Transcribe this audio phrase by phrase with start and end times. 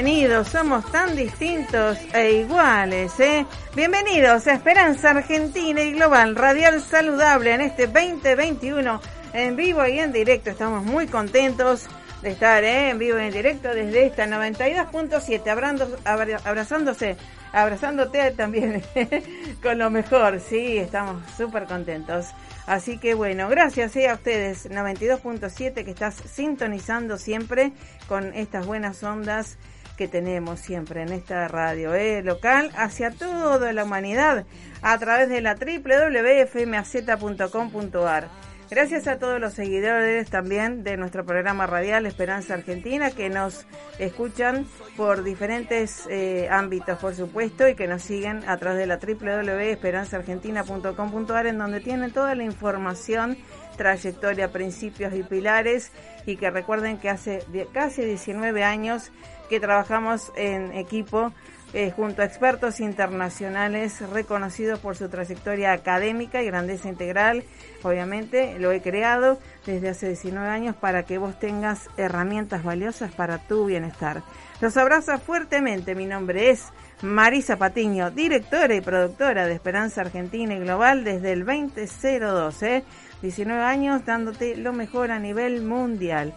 [0.00, 3.46] bienvenidos, somos tan distintos e iguales, ¿eh?
[3.74, 9.00] Bienvenidos a Esperanza Argentina y Global Radial Saludable en este 2021
[9.32, 10.50] en vivo y en directo.
[10.50, 11.86] Estamos muy contentos
[12.20, 12.90] de estar ¿eh?
[12.90, 17.16] en vivo y en directo desde esta 92.7, abrando- abra- abrazándose,
[17.54, 18.82] abrazándote también
[19.62, 20.40] con lo mejor.
[20.46, 22.26] Sí, estamos súper contentos.
[22.66, 24.10] Así que bueno, gracias ¿eh?
[24.10, 27.72] a ustedes, 92.7 que estás sintonizando siempre
[28.08, 29.56] con estas buenas ondas
[29.96, 32.22] que tenemos siempre en esta radio ¿eh?
[32.22, 34.44] local hacia toda la humanidad
[34.82, 38.28] a través de la www.fmaz.com.ar.
[38.68, 43.64] Gracias a todos los seguidores también de nuestro programa radial Esperanza Argentina que nos
[44.00, 48.98] escuchan por diferentes eh, ámbitos, por supuesto, y que nos siguen a través de la
[48.98, 53.38] www.esperanzaargentina.com.ar en donde tienen toda la información,
[53.76, 55.92] trayectoria, principios y pilares
[56.26, 59.12] y que recuerden que hace casi 19 años
[59.48, 61.32] que trabajamos en equipo
[61.72, 67.44] eh, junto a expertos internacionales reconocidos por su trayectoria académica y grandeza integral.
[67.82, 73.38] Obviamente lo he creado desde hace 19 años para que vos tengas herramientas valiosas para
[73.38, 74.22] tu bienestar.
[74.60, 75.94] Los abrazo fuertemente.
[75.94, 76.66] Mi nombre es
[77.02, 82.62] Marisa Patiño, directora y productora de Esperanza Argentina y Global desde el 2002.
[82.62, 82.84] ¿eh?
[83.22, 86.34] 19 años dándote lo mejor a nivel mundial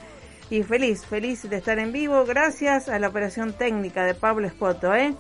[0.50, 4.96] y feliz, feliz de estar en vivo gracias a la operación técnica de Pablo Espoto,
[4.96, 5.14] ¿eh?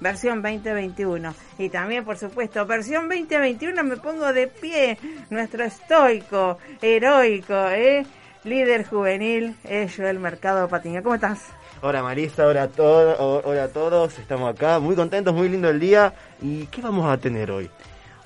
[0.00, 1.34] Versión 2021.
[1.58, 4.98] Y también, por supuesto, versión 2021 me pongo de pie.
[5.30, 8.06] Nuestro estoico, heroico, ¿eh?
[8.44, 11.02] Líder juvenil, es Joel Mercado Patiño.
[11.02, 11.40] ¿Cómo estás?
[11.82, 15.80] Hola Marisa, hola a, todo, hola a todos, estamos acá, muy contentos, muy lindo el
[15.80, 16.14] día.
[16.40, 17.70] ¿Y qué vamos a tener hoy?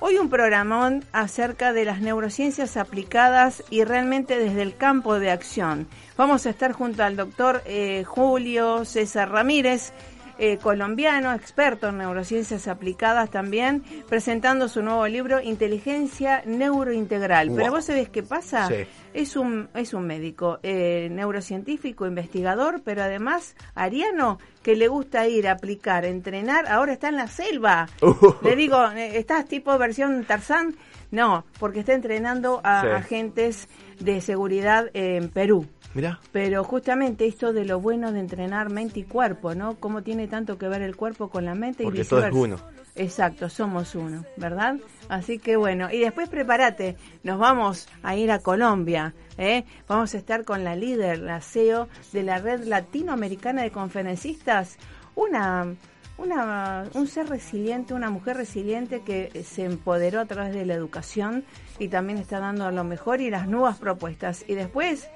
[0.01, 5.87] Hoy un programón acerca de las neurociencias aplicadas y realmente desde el campo de acción.
[6.19, 9.93] Vamos a estar junto al doctor eh, Julio César Ramírez,
[10.37, 17.53] eh, colombiano, experto en neurociencias aplicadas también, presentando su nuevo libro Inteligencia Neurointegral.
[17.55, 18.67] Pero vos sabés qué pasa?
[18.67, 18.85] Sí.
[19.13, 25.47] Es un, es un médico, eh, neurocientífico, investigador, pero además ariano que le gusta ir
[25.47, 27.87] a aplicar, entrenar, ahora está en la selva.
[28.01, 28.33] Uh.
[28.43, 30.75] Le digo, eh, ¿estás tipo versión Tarzán?
[31.11, 32.87] No, porque está entrenando a Sí.
[32.87, 33.67] agentes
[33.99, 35.67] de seguridad en Perú.
[35.95, 39.75] Mirá, Pero justamente esto de lo bueno de entrenar mente y cuerpo, ¿no?
[39.79, 42.55] Cómo tiene tanto que ver el cuerpo con la mente Porque y todo es viceversa.
[42.63, 42.79] uno.
[42.95, 44.75] Exacto, somos uno, ¿verdad?
[45.07, 49.63] Así que bueno, y después prepárate, nos vamos a ir a Colombia, ¿eh?
[49.87, 54.77] Vamos a estar con la líder, la CEO de la red latinoamericana de conferencistas,
[55.15, 55.73] una,
[56.21, 61.43] una, un ser resiliente, una mujer resiliente que se empoderó a través de la educación
[61.79, 64.43] y también está dando lo mejor y las nuevas propuestas.
[64.47, 65.07] Y después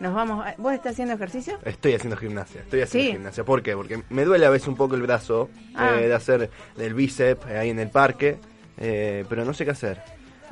[0.00, 1.58] nos vamos, a- ¿vos estás haciendo ejercicio?
[1.64, 3.12] estoy haciendo gimnasia, estoy haciendo Sí.
[3.16, 3.44] gimnasia.
[3.44, 3.74] ¿Por qué?
[3.76, 5.96] Porque me duele a veces un poco el brazo Ah.
[6.00, 8.38] eh, de hacer del bíceps eh, ahí en el parque,
[8.78, 10.00] eh, pero no sé qué hacer.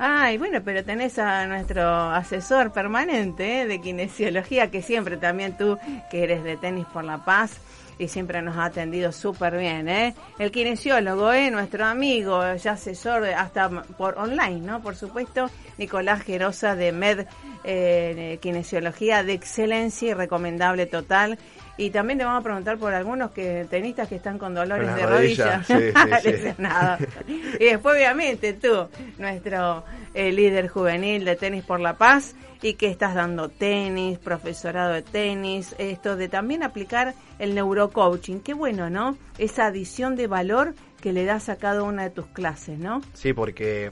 [0.03, 5.77] Ay, bueno, pero tenés a nuestro asesor permanente de kinesiología, que siempre también tú,
[6.09, 7.57] que eres de Tenis por la Paz,
[7.97, 10.15] y siempre nos ha atendido súper bien, ¿eh?
[10.39, 11.51] El kinesiólogo, ¿eh?
[11.51, 14.81] Nuestro amigo, ya asesor hasta por online, ¿no?
[14.81, 17.25] Por supuesto, Nicolás Gerosa de Med
[17.63, 21.37] eh, Kinesiología de excelencia y recomendable total.
[21.77, 24.95] Y también te vamos a preguntar por algunos que tenistas que están con dolores Con
[24.95, 26.21] de las rodillas, rodillas.
[26.21, 26.37] sí, sí,
[27.27, 27.57] sí.
[27.59, 29.83] Y después, obviamente, tú, nuestro
[30.13, 35.01] eh, líder juvenil de Tenis por la Paz, y que estás dando tenis, profesorado de
[35.01, 38.39] tenis, esto de también aplicar el neurocoaching.
[38.41, 39.17] Qué bueno, ¿no?
[39.37, 43.01] Esa adición de valor que le das a cada una de tus clases, ¿no?
[43.13, 43.91] Sí, porque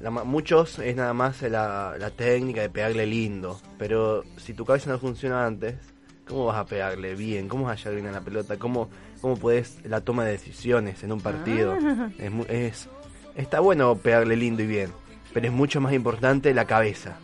[0.00, 4.90] la muchos es nada más la, la técnica de pegarle lindo, pero si tu cabeza
[4.90, 5.74] no funciona antes,
[6.26, 7.48] ¿cómo vas a pegarle bien?
[7.48, 8.58] ¿Cómo vas a llegar bien a la pelota?
[8.58, 8.88] ¿Cómo
[9.20, 11.78] cómo puedes la toma de decisiones en un partido.
[11.80, 12.08] Ah.
[12.18, 12.88] Es, es-
[13.36, 14.90] está bueno pegarle lindo y bien,
[15.32, 17.18] pero es mucho más importante la cabeza.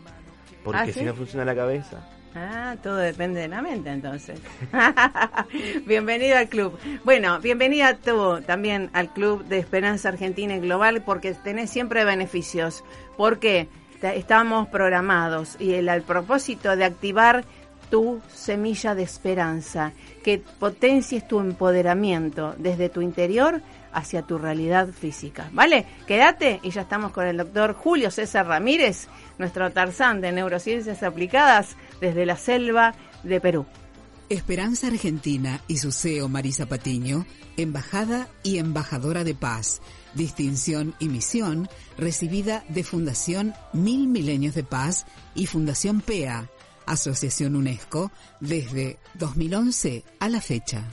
[0.68, 1.00] Porque ¿Ah, sí?
[1.00, 1.96] si no funciona la cabeza,
[2.34, 4.38] Ah, todo depende de la mente entonces.
[5.86, 6.78] Bienvenido al club.
[7.02, 12.84] Bueno, bienvenida tú también al club de Esperanza Argentina y Global porque tenés siempre beneficios.
[13.16, 13.68] Porque
[14.02, 17.44] estamos programados y el, al propósito de activar
[17.90, 19.92] tu semilla de esperanza,
[20.22, 23.62] que potencies tu empoderamiento desde tu interior
[23.92, 25.50] hacia tu realidad física.
[25.52, 25.86] ¿Vale?
[26.06, 29.08] Quédate y ya estamos con el doctor Julio César Ramírez,
[29.38, 33.66] nuestro Tarzán de Neurociencias Aplicadas desde la selva de Perú.
[34.28, 37.24] Esperanza Argentina y su CEO Marisa Patiño,
[37.56, 39.80] embajada y embajadora de paz,
[40.14, 46.50] distinción y misión recibida de Fundación Mil Milenios de Paz y Fundación PEA,
[46.90, 50.88] Asociación UNESCO, desde 2011 a la fecha.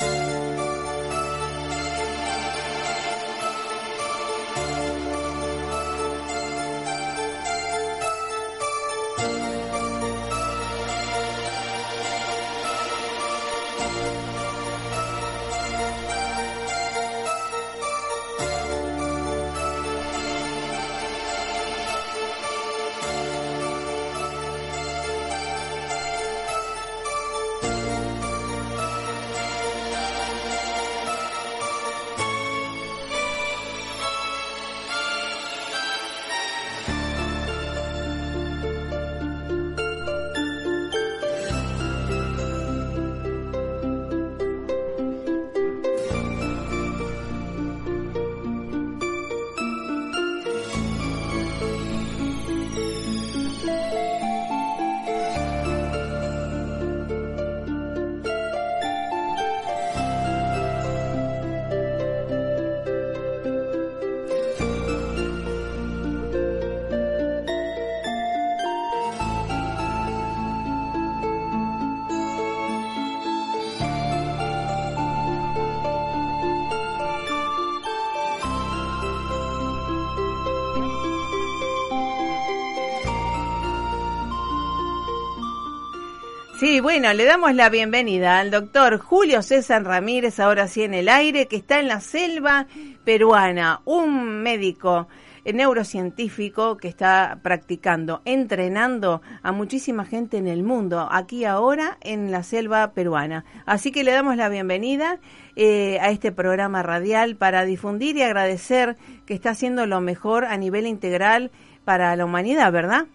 [86.65, 91.09] Sí, bueno, le damos la bienvenida al doctor Julio César Ramírez, ahora sí en el
[91.09, 92.65] aire, que está en la selva
[93.03, 95.07] peruana, un médico
[95.43, 102.31] eh, neurocientífico que está practicando, entrenando a muchísima gente en el mundo, aquí ahora en
[102.31, 103.45] la selva peruana.
[103.67, 105.19] Así que le damos la bienvenida
[105.55, 108.97] eh, a este programa radial para difundir y agradecer
[109.27, 111.51] que está haciendo lo mejor a nivel integral
[111.83, 113.05] para la humanidad, ¿verdad?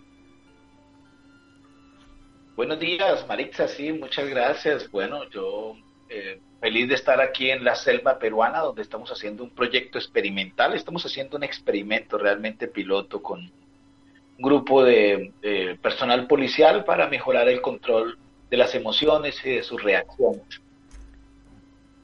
[2.60, 4.90] Buenos días, Maritza, sí, muchas gracias.
[4.90, 5.76] Bueno, yo
[6.10, 10.74] eh, feliz de estar aquí en la selva peruana, donde estamos haciendo un proyecto experimental.
[10.74, 13.50] Estamos haciendo un experimento realmente piloto con un
[14.36, 18.18] grupo de, de personal policial para mejorar el control
[18.50, 20.42] de las emociones y de sus reacciones.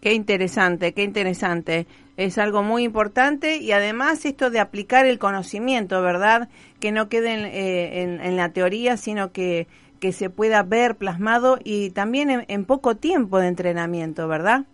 [0.01, 1.87] Qué interesante, qué interesante.
[2.17, 6.49] Es algo muy importante y además esto de aplicar el conocimiento, ¿verdad?
[6.81, 9.67] Que no quede en, eh, en la teoría, sino que,
[9.99, 14.67] que se pueda ver plasmado y también en, en poco tiempo de entrenamiento, ¿verdad?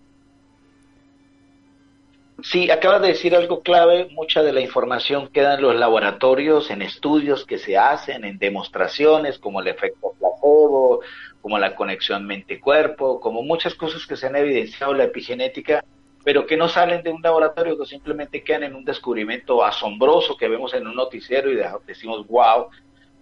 [2.42, 4.08] Sí, acabas de decir algo clave.
[4.10, 9.38] Mucha de la información queda en los laboratorios, en estudios que se hacen, en demostraciones
[9.38, 11.00] como el efecto placebo,
[11.40, 15.84] como la conexión mente-cuerpo, como muchas cosas que se han evidenciado en la epigenética,
[16.24, 20.48] pero que no salen de un laboratorio, que simplemente quedan en un descubrimiento asombroso que
[20.48, 22.68] vemos en un noticiero y de- decimos wow,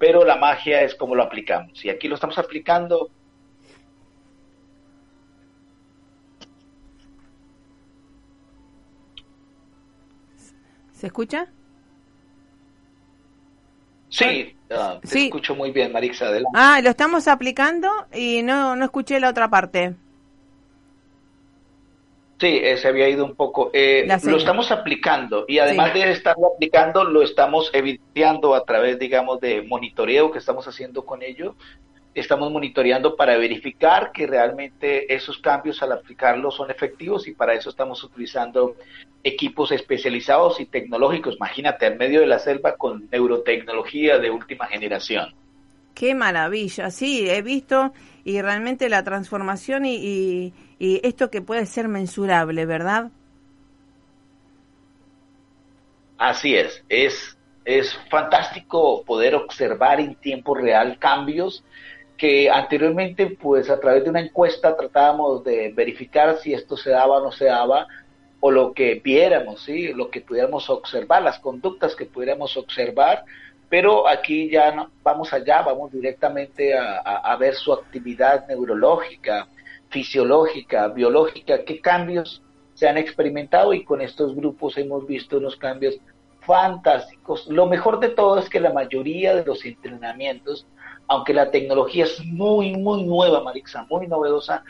[0.00, 1.84] pero la magia es cómo lo aplicamos.
[1.84, 3.10] Y aquí lo estamos aplicando
[10.92, 11.46] ¿Se escucha?
[14.08, 15.24] Sí, ah, te Sí.
[15.26, 16.50] escucho muy bien, Marixa, adelante.
[16.54, 19.96] Ah, lo estamos aplicando y no, no escuché la otra parte.
[22.40, 23.70] Sí, eh, se había ido un poco.
[23.74, 25.98] Eh, lo estamos aplicando y además Sí.
[26.00, 31.22] de estarlo aplicando, lo estamos evidenciando a través, digamos, de monitoreo que estamos haciendo con
[31.22, 31.54] ello.
[32.14, 37.68] Estamos monitoreando para verificar que realmente esos cambios al aplicarlos son efectivos y para eso
[37.68, 38.74] estamos utilizando
[39.22, 41.36] equipos especializados y tecnológicos.
[41.36, 45.34] Imagínate, en medio de la selva con neurotecnología de última generación.
[45.94, 47.92] Qué maravilla, sí, he visto
[48.24, 53.10] y realmente la transformación y, esto que puede ser mensurable, ¿verdad?
[56.16, 61.64] Así es, es, es fantástico poder observar en tiempo real cambios
[62.16, 67.16] que anteriormente, pues a través de una encuesta tratábamos de verificar si esto se daba
[67.16, 67.86] o no se daba,
[68.40, 69.92] o lo que viéramos, ¿sí?
[69.94, 73.24] lo que pudiéramos observar, las conductas que pudiéramos observar,
[73.70, 79.48] pero aquí ya no, vamos allá, vamos directamente a, a, ver su actividad neurológica,
[79.88, 82.42] fisiológica, biológica, qué cambios
[82.74, 85.98] se han experimentado y con estos grupos hemos visto unos cambios
[86.40, 87.46] fantásticos.
[87.48, 90.66] Lo mejor de todo es que la mayoría de los entrenamientos
[91.10, 94.62] aunque la tecnología es muy, muy nueva, Marixa, muy novedosa,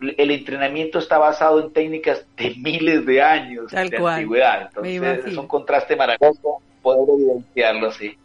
[0.00, 4.70] el entrenamiento está basado en técnicas de miles de años de antigüedad.
[4.74, 8.18] Entonces es un contraste maravilloso poder evidenciarlo así.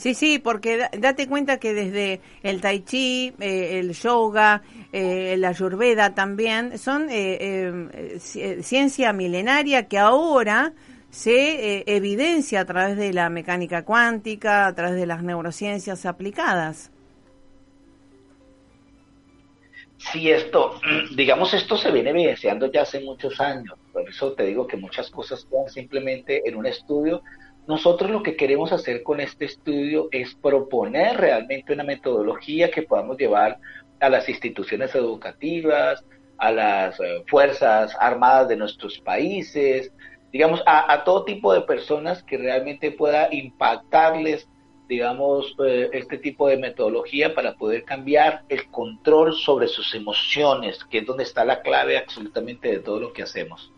[0.00, 4.62] Sí, sí, porque date cuenta que desde el tai chi, eh, el yoga,
[4.94, 8.16] eh, la ayurveda también, son eh,
[8.62, 10.72] ciencia milenaria que ahora
[11.10, 16.90] se evidencia a través de la mecánica cuántica, a través de las neurociencias aplicadas.
[19.98, 20.80] si esto,
[21.14, 25.10] digamos, esto se viene evidenciando ya hace muchos años, por eso te digo que muchas
[25.10, 27.22] cosas quedan simplemente en un estudio.
[27.66, 33.16] Nosotros lo que queremos hacer con este estudio es proponer realmente una metodología que podamos
[33.16, 33.58] llevar
[34.00, 36.04] a las instituciones educativas,
[36.38, 39.92] a las eh, fuerzas armadas de nuestros países,
[40.32, 44.48] digamos, a, todo tipo de personas que realmente pueda impactarles
[44.88, 50.98] digamos, eh, este tipo de metodología para poder cambiar el control sobre sus emociones, que
[50.98, 53.72] es donde está la clave absolutamente de todo lo que hacemos.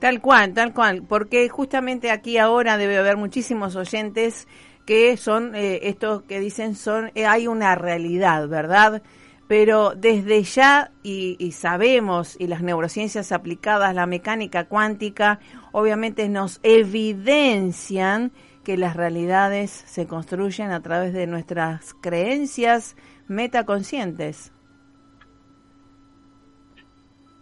[0.00, 4.48] Tal cual, tal cual, porque justamente aquí ahora debe haber muchísimos oyentes
[4.86, 9.02] que son eh, estos que dicen son eh, hay una realidad, ¿verdad?
[9.46, 15.38] Pero desde ya y, y, sabemos y las neurociencias aplicadas, la mecánica cuántica,
[15.72, 18.32] obviamente nos evidencian
[18.64, 22.96] que las realidades se construyen a través de nuestras creencias
[23.28, 24.52] metaconscientes.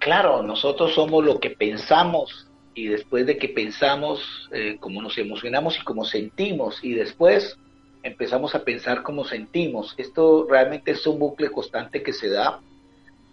[0.01, 2.48] Claro, nosotros somos lo que pensamos
[2.79, 7.59] y después de que pensamos, eh, como nos emocionamos y como sentimos y después
[8.05, 9.97] empezamos a pensar como sentimos.
[9.99, 12.61] Esto realmente es un bucle constante que se da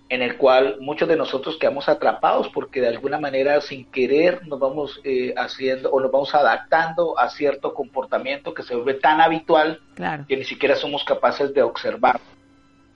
[0.10, 4.60] en el cual muchos de nosotros quedamos atrapados porque de alguna manera sin querer nos
[4.60, 9.80] vamos eh, haciendo o nos vamos adaptando a cierto comportamiento que se vuelve tan habitual
[10.28, 12.20] que ni siquiera somos capaces de observar.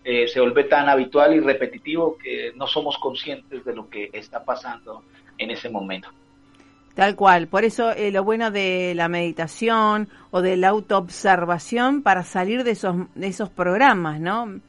[0.04, 4.44] Eh, se vuelve tan habitual y repetitivo que no somos conscientes de lo que está
[4.44, 5.04] pasando
[5.38, 6.10] en ese momento.
[7.00, 12.24] Tal cual, por eso eh, lo bueno de la meditación o de la autoobservación para
[12.24, 14.60] salir de esos, de esos programas, ¿no?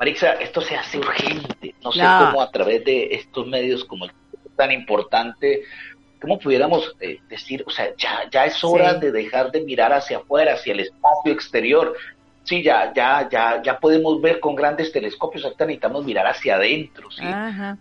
[0.00, 1.72] Marixa, esto se hace urgente.
[1.84, 4.10] No sé cómo a través de estos medios como el
[4.56, 5.62] tan importante,
[6.20, 10.16] cómo pudiéramos eh, decir, o sea, ya, ya es hora de dejar de mirar hacia
[10.16, 11.96] afuera, hacia el espacio exterior.
[12.46, 17.10] Sí, ya, ya, ya, ya podemos ver con grandes telescopios, ahorita necesitamos mirar hacia adentro,
[17.10, 17.24] ¿sí?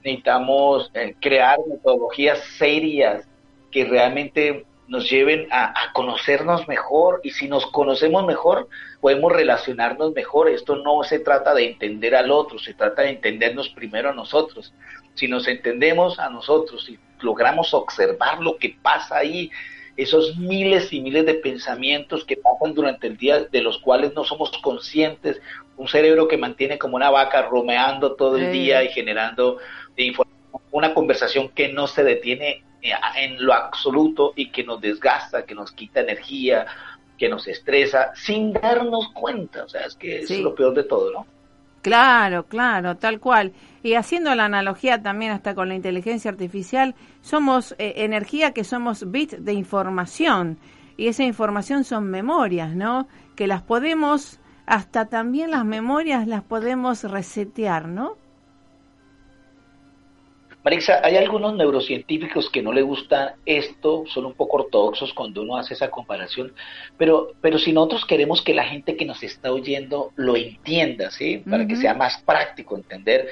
[0.03, 3.27] Necesitamos eh, crear metodologías serias
[3.69, 8.67] que realmente nos lleven a, conocernos mejor y si nos conocemos mejor
[9.01, 10.50] podemos relacionarnos mejor.
[10.50, 14.74] Esto no se trata de entender al otro, se trata de entendernos primero a nosotros.
[15.13, 19.51] Si nos entendemos a nosotros y logramos observar lo que pasa ahí,
[19.98, 24.24] esos miles y miles de pensamientos que pasan durante el día de los cuales no
[24.24, 25.42] somos conscientes,
[25.78, 29.58] un cerebro que mantiene como una vaca romeando todo el día y generando
[30.72, 35.56] una conversación que no se detiene eh, en lo absoluto y que nos desgasta, que
[35.56, 36.66] nos quita energía,
[37.18, 39.64] que nos estresa, sin darnos cuenta.
[39.64, 41.25] O sea, es que es lo peor de todo, ¿no?
[41.82, 43.54] Claro, claro, tal cual.
[43.86, 49.12] Y haciendo la analogía también hasta con la inteligencia artificial, somos eh, energía que somos
[49.12, 50.58] bits de información.
[50.98, 53.08] Y esa información son memorias, ¿no?
[53.36, 58.18] Que las podemos, hasta también las memorias las podemos resetear, ¿no?
[60.63, 65.58] Marisa, hay algunos neurocientíficos que no le gusta esto, son un poco ortodoxos cuando uno
[65.58, 66.54] hace esa comparación,
[66.98, 71.44] pero, pero si nosotros queremos que la gente que nos está oyendo lo entienda, ¿sí?
[71.48, 73.27] Para que sea más práctico entender,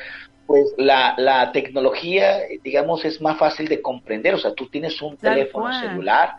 [0.46, 4.36] pues la, la tecnología, digamos, es más fácil de comprender.
[4.36, 6.36] O sea, tú tienes un teléfono celular,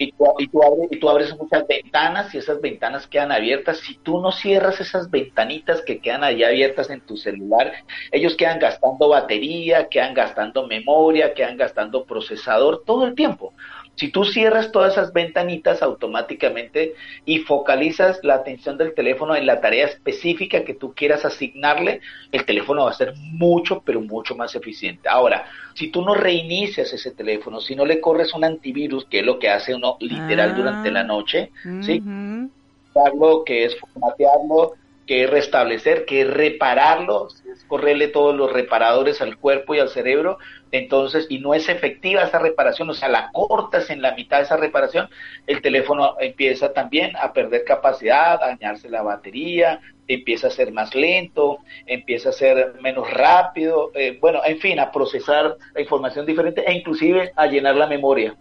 [0.00, 3.78] y tú, y, tú abres, y tú abres muchas ventanas y esas ventanas quedan abiertas.
[3.78, 7.72] Si tú no cierras esas ventanitas que quedan ahí abiertas en tu celular,
[8.12, 13.52] ellos quedan gastando batería, quedan gastando memoria, quedan gastando procesador todo el tiempo.
[13.98, 19.60] Si tú cierras todas esas ventanitas automáticamente y focalizas la atención del teléfono en la
[19.60, 22.00] tarea específica que tú quieras asignarle,
[22.30, 25.08] el teléfono va a ser mucho, pero mucho más eficiente.
[25.08, 29.26] Ahora, si tú no reinicias ese teléfono, si no le corres un antivirus, que es
[29.26, 31.50] lo que hace uno literal durante la ah, noche,
[31.82, 32.00] ¿sí?
[32.00, 34.74] reiniciarlo, que es formatearlo,
[35.08, 39.88] que es restablecer, que es repararlo, es correrle todos los reparadores al cuerpo y al
[39.88, 40.36] cerebro,
[40.70, 44.42] entonces, y no es efectiva esa reparación, o sea, la cortas en la mitad de
[44.42, 45.08] esa reparación,
[45.46, 50.94] el teléfono empieza también a perder capacidad, a dañarse la batería, empieza a ser más
[50.94, 56.62] lento, empieza a ser menos rápido, eh, bueno, en fin, a procesar la información diferente
[56.66, 58.36] e inclusive a llenar la memoria.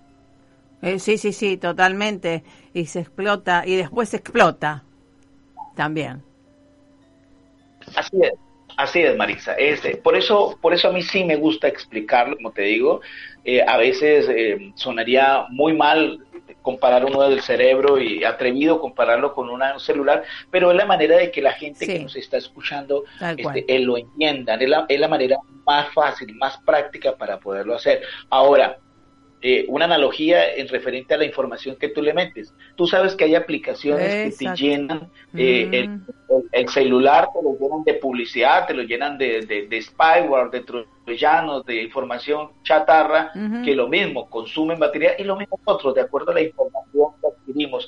[0.82, 2.44] Eh, sí, sí, sí, totalmente.
[2.74, 4.84] Y se explota, y después se explota
[5.76, 6.27] también.
[7.96, 8.34] Así es,
[8.78, 9.54] así es, Marisa.
[9.54, 13.02] Este, por eso, por eso a mí sí me gusta explicarlo, como te digo.
[13.44, 16.20] Eh, a veces eh, sonaría muy mal
[16.62, 21.32] comparar uno del cerebro y atrevido compararlo con un celular, pero es la manera de
[21.32, 23.06] que la gente que nos está escuchando
[23.38, 27.76] este, él lo entiendan, es la, es la manera más fácil, más práctica para poderlo
[27.76, 28.02] hacer.
[28.30, 28.80] Ahora,
[29.50, 32.54] eh, una analogía en referente a la información que tú le metes.
[32.76, 36.02] Tú sabes que hay aplicaciones que te llenan eh, mm.
[36.52, 40.66] el, celular, te lo llenan de publicidad, te lo llenan de, de, spyware, de
[41.06, 43.32] troyanos, de información chatarra,
[43.64, 47.28] que lo mismo, consumen batería y lo mismo nosotros, de acuerdo a la información que
[47.28, 47.88] adquirimos.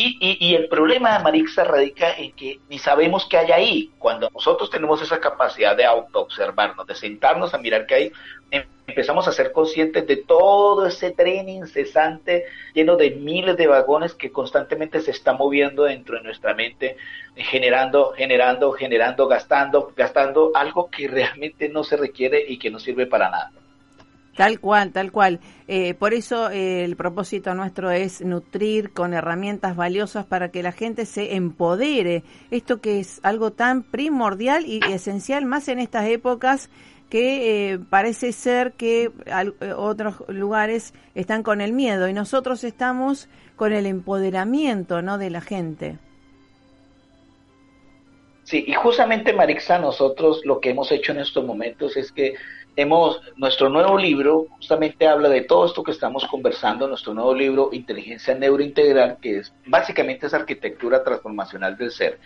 [0.00, 3.90] Y, y, y el problema, Marixa, radica en que ni sabemos qué hay ahí.
[3.98, 8.12] Cuando nosotros tenemos esa capacidad de auto-observarnos, de sentarnos a mirar qué hay,
[8.86, 14.30] empezamos a ser conscientes de todo ese tren incesante lleno de miles de vagones que
[14.30, 16.96] constantemente se está moviendo dentro de nuestra mente,
[17.34, 23.06] generando, generando, generando, gastando, gastando algo que realmente no se requiere y que no sirve
[23.06, 23.50] para nada.
[24.38, 25.40] Tal cual, tal cual.
[25.66, 30.70] Eh, por eso eh, el propósito nuestro es nutrir con herramientas valiosas para que la
[30.70, 32.22] gente se empodere.
[32.52, 36.70] Esto que es algo tan primordial y esencial más en estas épocas
[37.10, 43.28] que eh, parece ser que eh, otros lugares están con el miedo y nosotros estamos
[43.56, 45.18] con el empoderamiento ¿no?
[45.18, 45.98] de la gente.
[48.44, 52.34] Sí, y justamente Marixa, nosotros lo que hemos hecho en estos momentos es que
[52.78, 57.70] hemos, nuestro nuevo libro justamente habla de todo esto que estamos conversando, nuestro nuevo libro
[57.72, 62.20] Inteligencia Neurointegral, que es básicamente esa arquitectura transformacional del ser.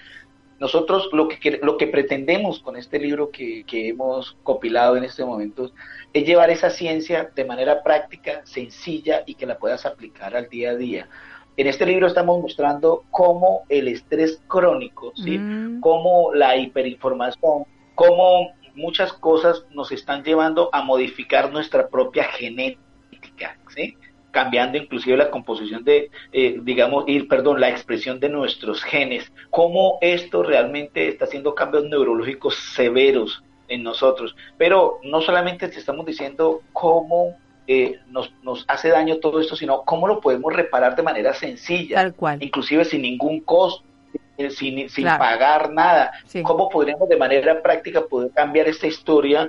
[0.60, 5.72] Nosotros lo que, lo que pretendemos con este libro que, hemos compilado en este momento
[6.12, 10.72] es llevar esa ciencia de manera práctica, sencilla y que la puedas aplicar al día
[10.72, 11.08] a día.
[11.56, 15.38] En este libro estamos mostrando cómo el estrés crónico, ¿sí?
[15.38, 15.80] Mm.
[15.80, 23.96] cómo la hiperinformación, cómo muchas cosas nos están llevando a modificar nuestra propia genética, ¿sí?
[24.30, 29.98] cambiando inclusive la composición de, eh, digamos, ir, perdón, la expresión de nuestros genes, cómo
[30.00, 34.34] esto realmente está haciendo cambios neurológicos severos en nosotros.
[34.58, 39.82] Pero no solamente te estamos diciendo cómo eh, nos, nos hace daño todo esto, sino
[39.82, 42.42] cómo lo podemos reparar de manera sencilla, Tal cual.
[42.42, 43.84] inclusive sin ningún costo
[44.42, 46.12] eh, sin, sin pagar nada.
[46.42, 49.48] ¿Cómo podríamos de manera práctica poder cambiar esta historia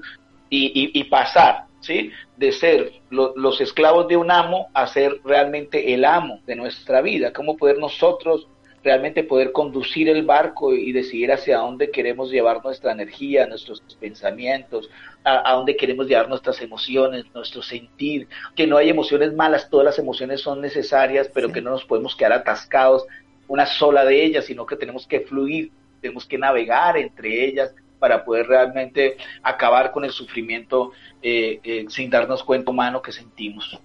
[0.50, 2.12] y, y pasar ¿sí?
[2.38, 7.32] De ser los esclavos de un amo a ser realmente el amo de nuestra vida.
[7.32, 8.48] ¿Cómo poder nosotros
[8.84, 14.90] realmente poder conducir el barco y decidir hacia dónde queremos llevar nuestra energía, nuestros pensamientos,
[15.24, 20.00] a, dónde queremos llevar nuestras emociones, nuestro sentir, que no hay emociones malas, todas las
[20.00, 23.06] emociones son necesarias, pero que no nos podemos quedar atascados
[23.48, 28.26] una sola de ellas, sino que tenemos que fluir, tenemos que navegar entre ellas para
[28.26, 33.80] poder realmente acabar con el sufrimiento eh, eh, sin darnos cuenta humano que sentimos.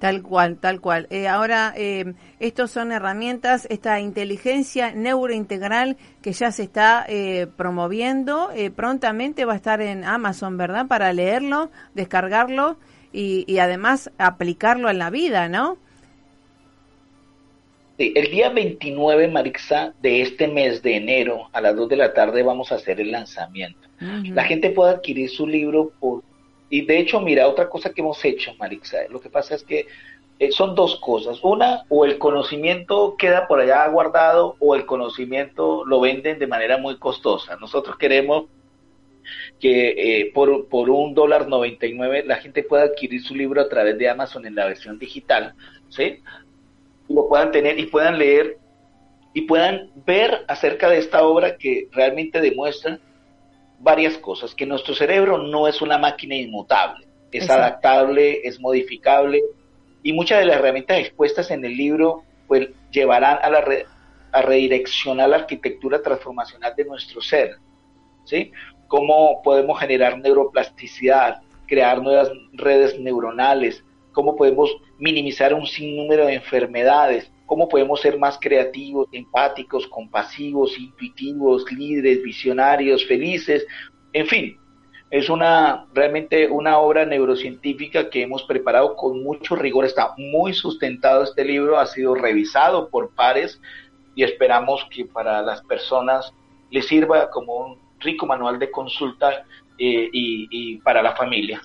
[0.00, 1.06] Tal cual, tal cual.
[1.10, 7.06] Eh, ahora, eh, estos son herramientas, esta inteligencia neurointegral que ya se está
[7.56, 10.88] promoviendo, prontamente va a estar en Amazon, ¿verdad?
[10.88, 12.78] Para leerlo, descargarlo
[13.12, 15.78] y además aplicarlo en la vida, ¿no?
[18.14, 22.42] El día 29, Marixa, de este mes de enero, a las 2 de la tarde,
[22.42, 23.88] vamos a hacer el lanzamiento.
[24.00, 26.22] La gente puede adquirir su libro por...
[26.68, 29.86] Y de hecho, mira, otra cosa que hemos hecho, Marixa, lo que pasa es que
[30.38, 31.38] eh, son dos cosas.
[31.44, 36.78] Una, o el conocimiento queda por allá guardado, o el conocimiento lo venden de manera
[36.78, 37.56] muy costosa.
[37.60, 38.46] Nosotros queremos
[39.60, 43.96] que eh, por, por un dólar 99 la gente pueda adquirir su libro a través
[43.98, 45.54] de Amazon en la versión digital,
[45.88, 46.18] ¿sí?
[47.08, 48.58] Lo puedan tener y puedan leer
[49.34, 52.98] y puedan ver acerca de esta obra que realmente demuestra
[53.78, 59.42] varias cosas, que nuestro cerebro no es una máquina inmutable, es adaptable, es modificable
[60.02, 63.64] y muchas de las herramientas expuestas en el libro pues llevarán a la
[64.32, 67.56] a redireccionar la arquitectura transformacional de nuestro ser,
[68.24, 68.50] ¿sí?
[68.88, 77.30] Cómo podemos generar neuroplasticidad, crear nuevas redes neuronales, cómo podemos minimizar un sinnúmero de enfermedades,
[77.46, 83.66] cómo podemos ser más creativos, empáticos, compasivos, intuitivos, líderes, visionarios, felices,
[84.12, 84.58] en fin,
[85.10, 91.22] es una realmente una obra neurocientífica que hemos preparado con mucho rigor, está muy sustentado
[91.22, 93.60] este libro, ha sido revisado por pares
[94.14, 96.32] y esperamos que para las personas
[96.70, 99.44] les sirva como un rico manual de consulta
[99.78, 101.60] eh, y, para la familia.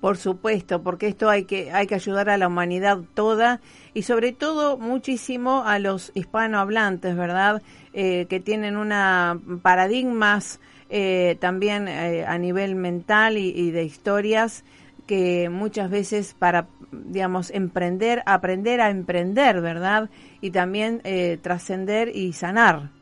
[0.00, 3.60] Por supuesto, porque esto hay que hay que ayudar a la humanidad toda
[3.94, 7.62] y sobre todo muchísimo a los hispanohablantes, ¿verdad?
[7.92, 14.64] Eh, que tienen una paradigmas eh, también a nivel mental y, de historias
[15.06, 20.10] que muchas veces para, digamos, emprender, aprender a emprender, ¿verdad?
[20.40, 21.02] Y también
[21.42, 22.97] trascender y sanar.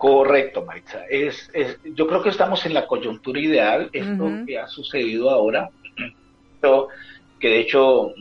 [0.00, 1.04] Correcto, Maritza.
[1.10, 1.50] Es,
[1.94, 5.68] yo creo que estamos en la coyuntura ideal, esto que ha sucedido ahora,
[7.38, 8.14] que de hecho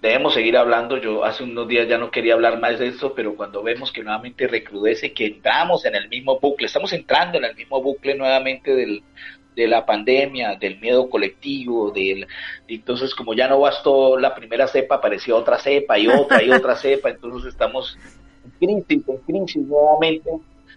[0.00, 0.96] debemos seguir hablando.
[0.96, 4.02] Yo hace unos días ya no quería hablar más de esto, pero cuando vemos que
[4.02, 8.74] nuevamente recrudece, que entramos en el mismo bucle, estamos entrando en el mismo bucle nuevamente
[8.74, 9.02] del,
[9.54, 12.26] de la pandemia, del miedo colectivo, del
[12.66, 16.76] entonces como ya no bastó la primera cepa, apareció otra cepa y otra y otra
[16.76, 17.98] cepa, entonces estamos
[18.42, 20.30] en crisis, en crisis nuevamente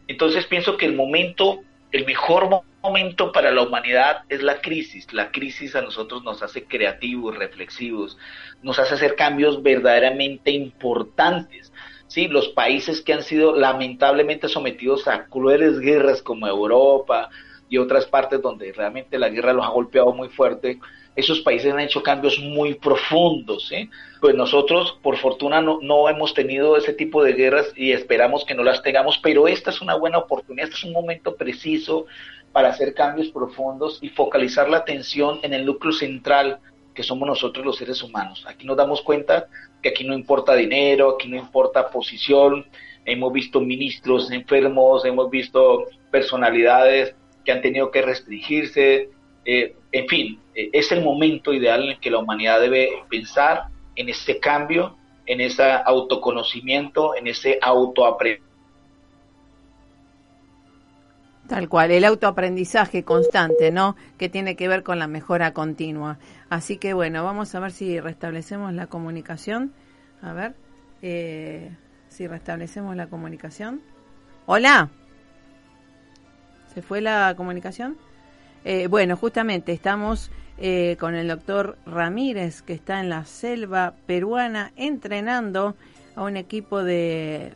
[0.08, 2.50] entonces pienso que el momento, el mejor
[2.82, 5.12] momento para la humanidad es la crisis.
[5.12, 8.18] La crisis a nosotros nos hace creativos, reflexivos,
[8.62, 11.74] nos hace hacer cambios verdaderamente importantes.
[12.08, 17.30] Sí, los países que han sido lamentablemente sometidos a crueles guerras como Europa
[17.70, 20.80] y otras partes donde realmente la guerra los ha golpeado muy fuerte,
[21.16, 23.72] esos países han hecho cambios muy profundos.
[24.22, 28.54] Pues nosotros, por fortuna, no, no, hemos tenido ese tipo de guerras y esperamos que
[28.54, 32.06] no las tengamos, pero esta es una buena oportunidad, este es un momento preciso
[32.52, 36.60] para hacer cambios profundos y focalizar la atención en el núcleo central
[36.94, 38.44] que somos nosotros los seres humanos.
[38.48, 39.48] Aquí nos damos cuenta
[39.82, 42.66] que aquí no importa dinero, aquí no importa posición,
[43.06, 47.16] hemos visto ministros enfermos, hemos visto personalidades
[47.48, 49.10] que han tenido que restringirse,
[49.46, 53.68] eh, en fin, eh, es el momento ideal en el que la humanidad debe pensar
[53.96, 58.46] en ese cambio, en ese autoconocimiento, en ese autoaprendizaje.
[61.48, 63.96] Tal cual, el autoaprendizaje constante, ¿no?
[64.18, 66.20] Que tiene que ver con la mejora continua.
[66.50, 69.72] Así que bueno, vamos a ver si restablecemos la comunicación.
[70.22, 70.56] A ver,
[71.02, 71.72] eh,
[72.10, 73.82] si restablecemos la comunicación.
[74.46, 74.90] Hola.
[76.78, 77.98] ¿Se fue la comunicación?
[78.64, 84.74] Eh, bueno, justamente estamos eh, con el doctor Ramírez, que está en la selva peruana
[84.76, 85.76] entrenando
[86.16, 87.52] a un equipo de,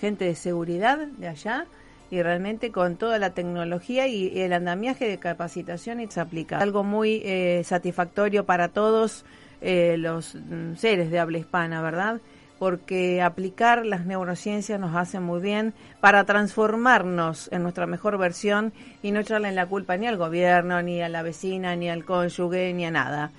[0.00, 1.66] gente de seguridad de allá
[2.10, 6.60] y realmente con toda la tecnología y, el andamiaje de capacitación y se aplica.
[6.60, 9.26] Algo muy eh, satisfactorio para todos
[9.60, 12.22] los mm, seres de habla hispana, ¿verdad?
[12.64, 18.72] Porque aplicar las neurociencias nos hace muy bien para transformarnos en nuestra mejor versión
[19.02, 22.72] y no echarle la culpa ni al gobierno, ni a la vecina, ni al cónyuge,
[22.72, 23.32] ni a nada.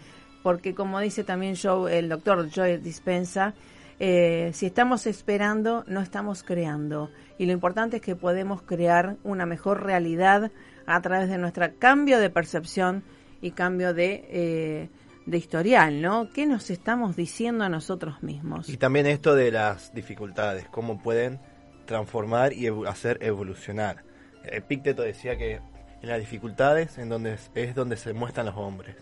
[0.44, 1.56] Porque como dice también
[1.90, 3.56] el doctor Joy Dispensa,
[4.00, 7.10] eh, si estamos esperando, no estamos creando.
[7.40, 10.52] Y lo importante es que podemos crear una mejor realidad
[10.86, 13.02] a través de nuestro cambio de percepción
[13.42, 14.28] y cambio de...
[14.30, 14.90] Eh,
[15.26, 16.30] de historial, ¿no?
[16.32, 18.70] ¿Qué nos estamos diciendo a nosotros mismos?
[18.70, 21.40] Y también esto de las dificultades, cómo pueden
[21.86, 24.04] transformar y hacer evolucionar.
[24.44, 25.62] Epicteto decía que
[26.02, 28.96] en las dificultades en donde es donde se muestran los hombres.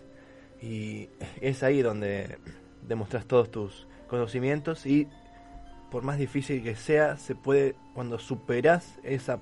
[0.60, 1.10] Y
[1.40, 2.38] es ahí donde
[2.86, 5.08] demostras todos tus conocimientos y
[5.90, 9.38] por más difícil que sea, se puede, cuando superas esa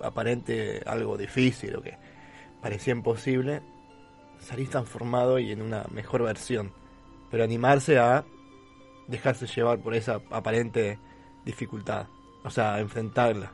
[0.00, 1.96] aparente algo difícil o que
[2.60, 3.62] parecía imposible,
[4.40, 6.72] salir transformado y en una mejor versión.
[7.30, 8.24] Pero animarse a
[9.08, 10.98] dejarse llevar por esa aparente
[11.44, 12.06] dificultad.
[12.44, 13.52] O sea, enfrentarla.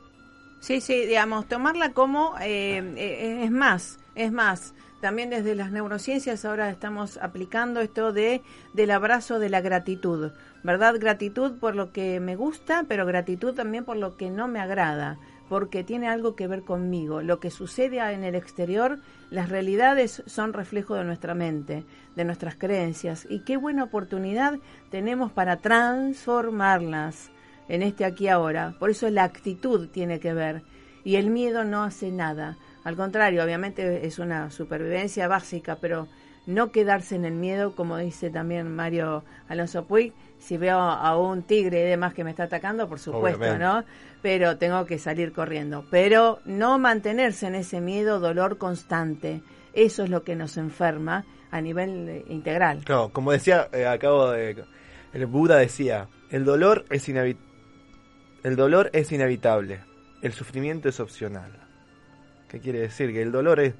[0.60, 6.44] Sí, sí, digamos, tomarla como, eh, eh, es más, es más, también desde las neurociencias
[6.44, 8.40] ahora estamos aplicando esto de
[8.72, 10.30] del abrazo de la gratitud,
[10.62, 10.94] ¿verdad?
[11.00, 15.18] Gratitud por lo que me gusta, pero gratitud también por lo que no me agrada
[15.48, 17.22] porque tiene algo que ver conmigo.
[17.22, 19.00] Lo que sucede en el exterior,
[19.30, 21.84] las realidades son reflejo de nuestra mente,
[22.16, 24.58] de nuestras creencias, y qué buena oportunidad
[24.90, 27.30] tenemos para transformarlas
[27.68, 28.74] en este aquí ahora.
[28.78, 30.62] Por eso la actitud tiene que ver,
[31.04, 32.56] y el miedo no hace nada.
[32.84, 36.08] Al contrario, obviamente es una supervivencia básica, pero
[36.46, 41.44] no quedarse en el miedo, como dice también Mario Alonso Puig, si veo a un
[41.44, 43.84] tigre y demás que me está atacando, por supuesto, ¿no?
[44.22, 45.84] Pero tengo que salir corriendo.
[45.90, 49.42] Pero no mantenerse en ese miedo, dolor constante.
[49.72, 52.82] Eso es lo que nos enferma a nivel eh, integral.
[52.84, 54.64] Claro, como decía, eh, acabo de...
[55.12, 57.52] El Buda decía, el dolor es inevitable.
[58.42, 59.80] El dolor es inevitable,
[60.20, 61.52] el sufrimiento es opcional.
[62.48, 63.12] ¿Qué quiere decir?
[63.12, 63.74] Que el dolor es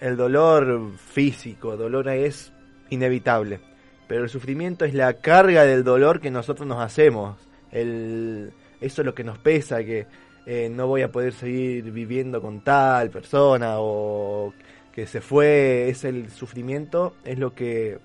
[0.00, 2.52] el dolor físico, dolor es
[2.90, 3.60] inevitable,
[4.08, 7.36] pero el sufrimiento es la carga del dolor que nosotros nos hacemos.
[7.70, 10.06] El, eso es lo que nos pesa, que
[10.46, 14.54] eh, no voy a poder seguir viviendo con tal persona o
[14.92, 17.98] que se fue, es el sufrimiento, es lo que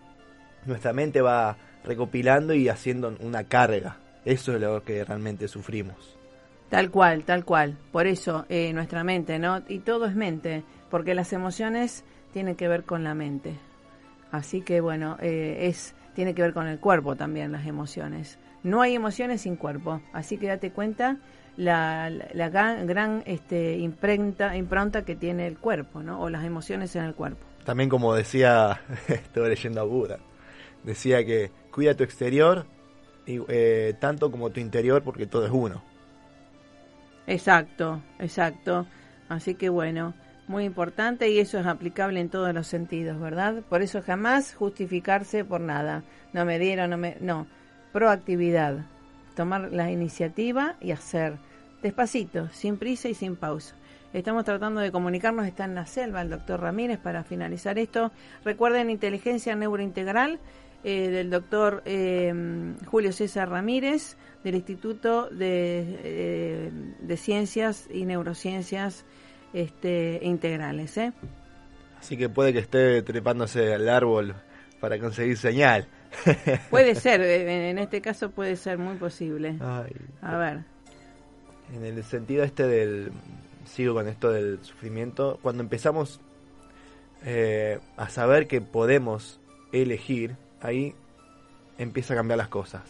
[0.65, 3.97] nuestra mente va recopilando y haciendo una carga.
[4.25, 6.17] Eso es lo que realmente sufrimos.
[6.69, 7.77] Tal cual, tal cual.
[7.91, 9.63] Por eso eh, nuestra mente, ¿no?
[9.67, 13.57] Y todo es mente, porque las emociones tienen que ver con la mente.
[14.34, 18.39] Así que bueno, eh, es tiene que ver con el cuerpo también las emociones.
[18.63, 21.17] No hay emociones sin cuerpo, así que date cuenta
[21.56, 26.19] la, la, gran, gran este, imprenta, impronta que tiene el cuerpo, ¿no?
[26.19, 27.46] O las emociones en el cuerpo.
[27.63, 30.17] También como decía, estuve leyendo a Buda,
[30.84, 32.65] decía que cuida tu exterior
[33.28, 35.84] y, eh, tanto como tu interior porque todo es uno.
[37.28, 38.88] Exacto, exacto.
[39.30, 40.15] Así que bueno,
[40.47, 43.63] muy importante y eso es aplicable en todos los sentidos, ¿verdad?
[43.69, 46.03] Por eso jamás justificarse por nada.
[46.34, 47.17] No me dieron, no me...
[47.21, 47.47] No,
[47.91, 48.86] proactividad.
[49.36, 51.38] Tomar la iniciativa y hacer
[51.82, 53.75] despacito, sin prisa y sin pausa.
[54.13, 58.12] Estamos tratando de comunicarnos, está en la selva el doctor Ramírez para finalizar esto.
[58.45, 60.39] Recuerden inteligencia neurointegral
[60.84, 69.06] eh, del doctor eh, Julio César Ramírez del Instituto de, eh, de Ciencias y Neurociencias
[69.53, 70.97] este, integrales.
[70.97, 71.13] ¿eh?
[71.99, 74.35] Así que puede que esté trepándose al árbol
[74.79, 75.87] para conseguir señal.
[76.69, 79.55] Puede ser, en este caso puede ser muy posible.
[79.61, 80.63] A ver.
[81.73, 83.11] En el sentido este del,
[83.65, 86.19] sigo con esto del sufrimiento, cuando empezamos
[87.25, 89.39] eh, a saber que podemos
[89.71, 90.93] elegir, ahí
[91.77, 92.83] empieza a cambiar las cosas.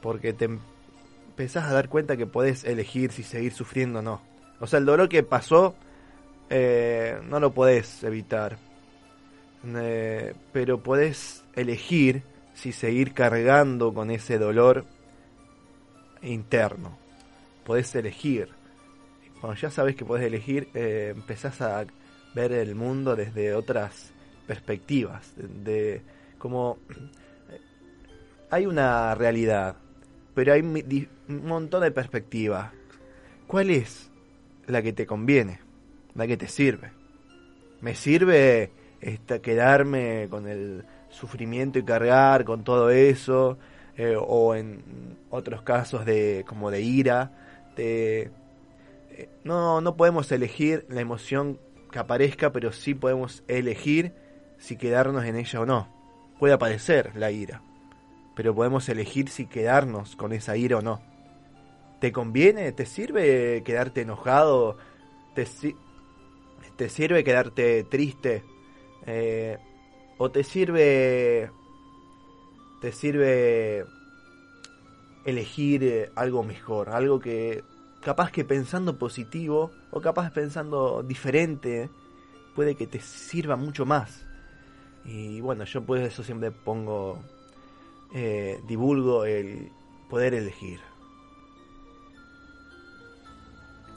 [0.00, 4.31] Porque te empezás a dar cuenta que podés elegir si seguir sufriendo o no.
[4.62, 5.74] O sea, el dolor que pasó
[6.48, 8.58] eh, no lo podés evitar.
[9.66, 12.22] Eh, pero podés elegir
[12.54, 14.84] si seguir cargando con ese dolor
[16.22, 16.96] interno.
[17.64, 18.50] Podés elegir.
[19.40, 21.84] Cuando ya sabes que podés elegir, eh, empezás a
[22.32, 24.12] ver el mundo desde otras
[24.46, 25.32] perspectivas.
[25.36, 26.02] De,
[26.38, 26.78] como
[28.48, 29.74] hay una realidad,
[30.36, 32.70] pero hay un montón de perspectivas.
[33.48, 34.11] ¿Cuál es
[34.66, 35.60] la que te conviene,
[36.14, 36.92] la que te sirve?
[37.80, 38.70] ¿Me sirve
[39.00, 43.58] esta, quedarme con el sufrimiento y cargar con todo eso,
[43.96, 47.32] eh, o en otros casos de como de ira,
[47.76, 48.30] de,
[49.10, 51.58] eh, no, no podemos elegir la emoción
[51.90, 54.14] que aparezca, pero sí podemos elegir
[54.58, 55.88] si quedarnos en ella o no.
[56.38, 57.62] Puede aparecer la ira,
[58.34, 61.02] pero podemos elegir si quedarnos con esa ira o no.
[62.02, 62.72] ¿Te conviene?
[62.72, 64.76] ¿Te sirve quedarte enojado?
[65.36, 65.46] ¿Te,
[66.88, 68.42] sirve quedarte triste?
[69.06, 69.56] Eh,
[70.18, 71.48] o te sirve
[72.80, 73.84] te sirve
[75.24, 77.62] elegir algo mejor, algo que
[78.00, 81.88] capaz que pensando positivo o capaz pensando diferente
[82.56, 84.26] puede que te sirva mucho más.
[85.04, 87.22] Y bueno, yo por eso siempre pongo,
[88.12, 89.70] eh, divulgo el
[90.10, 90.80] poder elegir.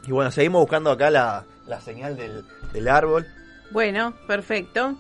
[0.08, 3.26] Y bueno, seguimos buscando acá la, la señal del, del árbol.
[3.72, 4.96] Bueno, perfecto.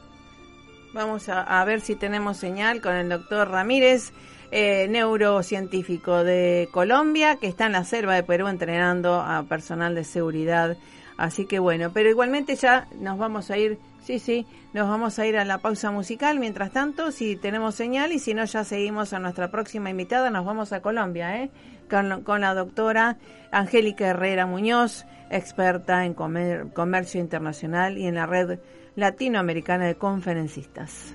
[0.93, 4.13] Vamos a, ver si tenemos señal con el doctor Ramírez,
[4.51, 10.05] eh, neurocientífico de Colombia, que está en la selva de Perú entrenando a personal de
[10.05, 10.77] seguridad.
[11.17, 15.25] Así que bueno, pero igualmente ya nos vamos a ir, sí, sí, nos vamos a
[15.25, 16.39] ir a la pausa musical.
[16.39, 20.45] Mientras tanto, si tenemos señal y si no, ya seguimos a nuestra próxima invitada, nos
[20.45, 21.49] vamos a Colombia, ¿eh?
[21.89, 23.17] Con, la doctora
[23.51, 28.59] Angélica Herrera Muñoz, experta en comercio internacional y en la red
[28.95, 31.13] latinoamericana de conferencistas.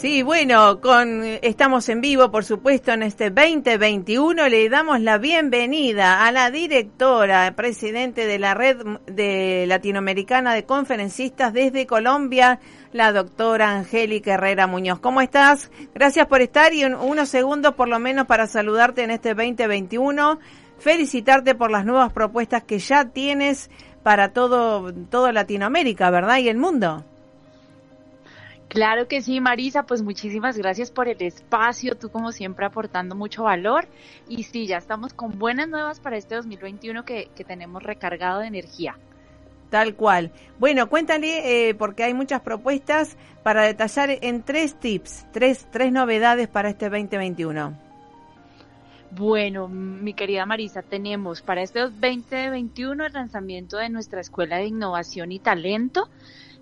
[0.00, 4.48] Sí, bueno, con estamos en vivo, por supuesto, en este 2021.
[4.48, 11.52] Le damos la bienvenida a la directora, presidente de la Red de Latinoamericana de Conferencistas
[11.52, 12.60] desde Colombia,
[12.92, 15.00] la doctora Angélica Herrera Muñoz.
[15.00, 15.70] ¿Cómo estás?
[15.94, 20.38] Gracias por estar y unos segundos por lo menos para saludarte en este 2021.
[20.78, 23.68] Felicitarte por las nuevas propuestas que ya tienes
[24.02, 26.38] para todo, todo Latinoamérica, ¿verdad?
[26.38, 27.04] Y el mundo.
[28.70, 33.42] Claro que sí, Marisa, pues muchísimas gracias por el espacio, tú como siempre aportando mucho
[33.42, 33.88] valor
[34.28, 38.46] y sí, ya estamos con buenas nuevas para este 2021 que, que tenemos recargado de
[38.46, 38.96] energía.
[39.70, 40.30] Tal cual.
[40.60, 46.46] Bueno, cuéntale, eh, porque hay muchas propuestas para detallar en tres tips, tres, tres novedades
[46.46, 47.76] para este 2021.
[49.10, 55.32] Bueno, mi querida Marisa, tenemos para este 2021 el lanzamiento de nuestra Escuela de Innovación
[55.32, 56.08] y Talento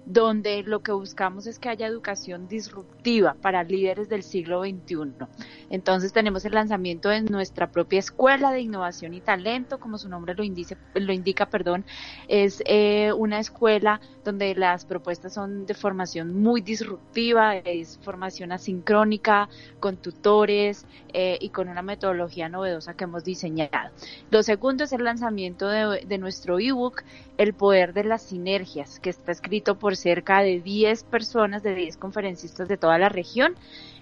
[0.09, 5.27] donde lo que buscamos es que haya educación disruptiva para líderes del siglo XXI.
[5.69, 10.35] Entonces tenemos el lanzamiento de nuestra propia escuela de innovación y talento, como su nombre
[10.35, 11.85] lo, indica, lo indica perdón,
[12.27, 19.51] es eh, una escuela donde las propuestas son de formación muy disruptiva, es formación asincrónica,
[19.79, 23.91] con tutores eh, y con una metodología novedosa que hemos diseñado.
[24.31, 27.03] Lo segundo es el lanzamiento de, de nuestro ebook,
[27.39, 31.97] El poder de las sinergias, que está escrito por cerca de 10 personas, de 10
[31.97, 33.55] conferencistas de toda la región.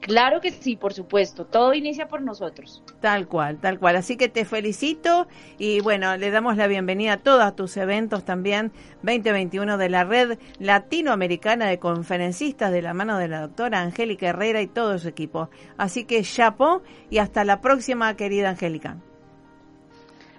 [0.00, 1.44] Claro que sí, por supuesto.
[1.44, 2.82] Todo inicia por nosotros.
[3.00, 3.96] Tal cual, tal cual.
[3.96, 5.28] Así que te felicito
[5.58, 8.72] y bueno, le damos la bienvenida a todos tus eventos también
[9.02, 14.62] 2021 de la Red Latinoamericana de Conferencistas de la mano de la doctora Angélica Herrera
[14.62, 15.50] y todo su equipo.
[15.76, 18.96] Así que chapo y hasta la próxima, querida Angélica.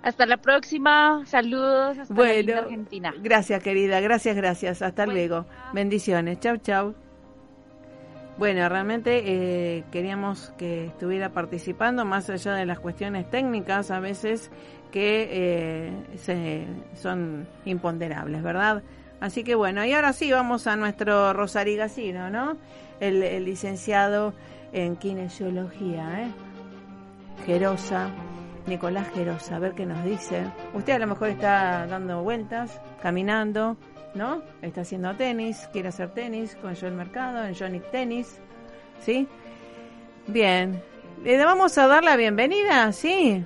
[0.01, 1.23] Hasta la próxima.
[1.25, 1.99] Saludos.
[1.99, 3.13] Hasta bueno, Argentina.
[3.21, 3.99] Gracias, querida.
[3.99, 4.81] Gracias, gracias.
[4.81, 5.45] Hasta luego.
[5.73, 6.39] Bendiciones.
[6.39, 6.95] Chau, chau.
[8.41, 14.49] Bueno, realmente eh, queríamos que estuviera participando, más allá de las cuestiones técnicas a veces
[14.91, 16.65] que eh, se,
[16.99, 18.81] son imponderables, ¿verdad?
[19.19, 22.57] Así que bueno, y ahora sí vamos a nuestro Rosarigacino, ¿no?
[22.99, 24.33] El, licenciado
[24.73, 26.31] en kinesiología, ¿eh?
[27.45, 28.09] Gerosa,
[28.65, 30.45] Nicolás Gerosa, a ver qué nos dice.
[30.73, 33.77] Usted a lo mejor está dando vueltas, caminando,
[34.13, 34.41] ¿no?
[34.61, 38.39] Está haciendo tenis, quiere hacer tenis con Joel Mercado, en Johnny Tenis,
[39.03, 39.27] ¿sí?
[40.27, 40.81] Bien,
[41.23, 43.43] le vamos a dar la bienvenida, ¿sí?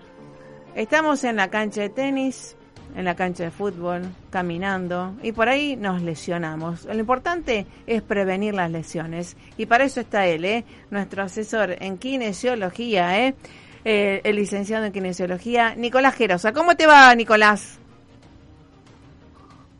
[0.76, 2.55] Estamos en la cancha de tenis,
[2.95, 6.86] en la cancha de fútbol, caminando, y por ahí nos lesionamos.
[6.86, 10.66] Lo importante es prevenir las lesiones, y para eso está él, ¿eh?
[10.89, 13.36] Nuestro asesor en kinesiología, ¿eh?
[13.84, 16.53] eh el licenciado en kinesiología, Nicolás Gerosa.
[16.53, 17.80] ¿Cómo te va, Nicolás?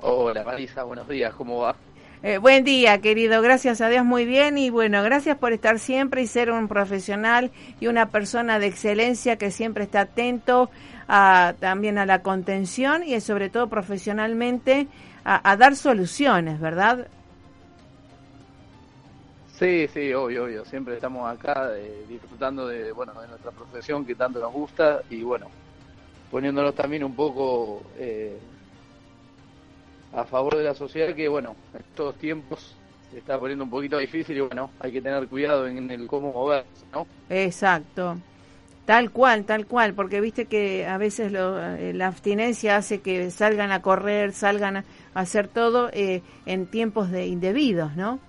[0.08, 1.76] Hola Marisa, buenos días, ¿cómo va?
[2.22, 6.22] Eh, buen día, querido, gracias a Dios, muy bien y bueno, gracias por estar siempre
[6.22, 7.50] y ser un profesional
[7.80, 10.70] y una persona de excelencia que siempre está atento
[11.08, 14.88] a, también a la contención y sobre todo profesionalmente
[15.24, 17.08] a, dar soluciones, ¿verdad?
[19.54, 20.66] Sí, sí, obvio, obvio.
[20.66, 25.24] Siempre estamos acá eh, disfrutando de, bueno, de nuestra profesión que tanto nos gusta y
[25.24, 25.48] bueno,
[26.30, 28.38] poniéndonos también un poco eh,
[30.16, 32.76] a favor de la sociedad que, bueno, en estos tiempos
[33.12, 36.32] se está poniendo un poquito difícil y bueno, hay que tener cuidado en el cómo
[36.32, 37.06] moverse, ¿no?
[37.30, 38.18] Exacto.
[38.86, 43.32] Tal cual, tal cual, porque viste que a veces lo, eh, la abstinencia hace que
[43.32, 44.86] salgan a correr, salgan a
[45.16, 48.20] hacer todo eh, en tiempos de indebidos, ¿no?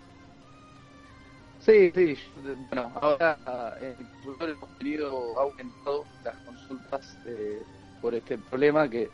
[1.61, 2.17] Sí, sí.
[2.71, 3.37] Bueno, ahora
[3.81, 7.61] en el futuro hemos tenido aumentado las consultas eh,
[8.01, 9.11] por este problema que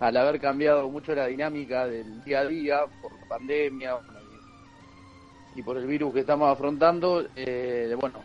[0.00, 3.96] al haber cambiado mucho la dinámica del día a día por la pandemia
[5.54, 8.20] y, por el virus que estamos afrontando, eh, bueno,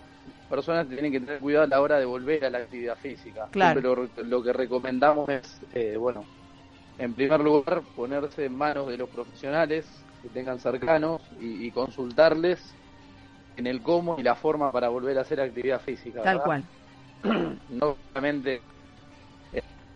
[0.50, 3.48] personas tienen que tener cuidado a la hora de volver a la actividad física.
[3.50, 4.08] Claro.
[4.18, 6.26] lo, que recomendamos es, eh, bueno,
[7.00, 9.86] en primer lugar, ponerse en manos de los profesionales
[10.22, 12.60] que tengan cercanos y, consultarles
[13.58, 16.22] en el cómo y la forma para volver a hacer actividad física.
[16.22, 16.64] Tal cual.
[17.70, 18.62] no solamente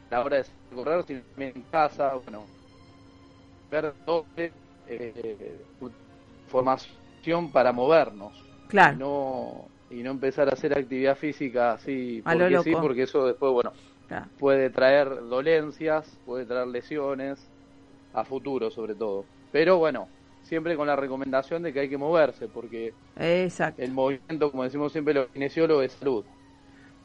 [0.09, 0.43] a la hora de
[0.73, 1.05] correr,
[1.37, 2.45] en casa, bueno,
[3.69, 4.51] ver doble
[4.87, 5.57] eh,
[6.47, 8.33] formación para movernos.
[8.67, 8.95] Claro.
[8.95, 13.51] Y no, y no empezar a hacer actividad física así porque sí, porque eso después,
[13.51, 13.71] bueno,
[14.39, 17.39] puede traer dolencias, puede traer lesiones
[18.13, 19.25] a futuro sobre todo.
[19.51, 20.07] Pero bueno,
[20.43, 25.13] siempre con la recomendación de que hay que moverse porque el movimiento, como decimos siempre
[25.13, 26.25] los kinesiólogos, es salud.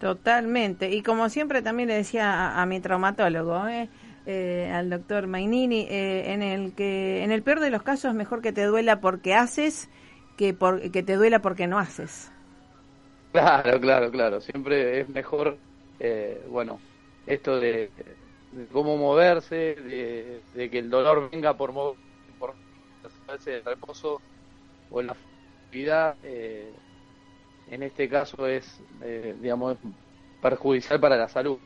[0.03, 0.91] Totalmente.
[0.91, 3.89] Y como siempre también le decía a, mi traumatólogo, ¿eh?
[4.27, 8.43] Eh, al doctor Mainini, eh, en el que en el peor de los casos mejor
[8.43, 9.89] que te duela porque haces
[10.37, 12.33] que, por, que te duela porque no haces.
[13.31, 14.41] Claro, claro, claro.
[14.41, 15.57] Siempre es mejor,
[16.51, 16.81] bueno,
[17.29, 17.89] esto de,
[18.73, 19.77] cómo moverse,
[20.57, 21.73] de, que el dolor venga por,
[22.41, 22.55] por
[23.47, 24.21] el reposo
[24.91, 26.17] o la actividad
[27.73, 29.79] en este caso es, eh, digamos,
[30.43, 31.57] perjudicial para la salud.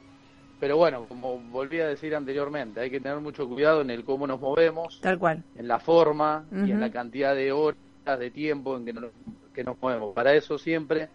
[0.60, 4.24] Pero bueno, como volví a decir anteriormente, hay que tener mucho cuidado en el cómo
[4.24, 7.76] nos movemos, tal cual, en la forma y en la cantidad de horas
[8.18, 9.10] de tiempo en que nos,
[9.52, 10.14] que nos movemos.
[10.14, 11.08] Para eso siempre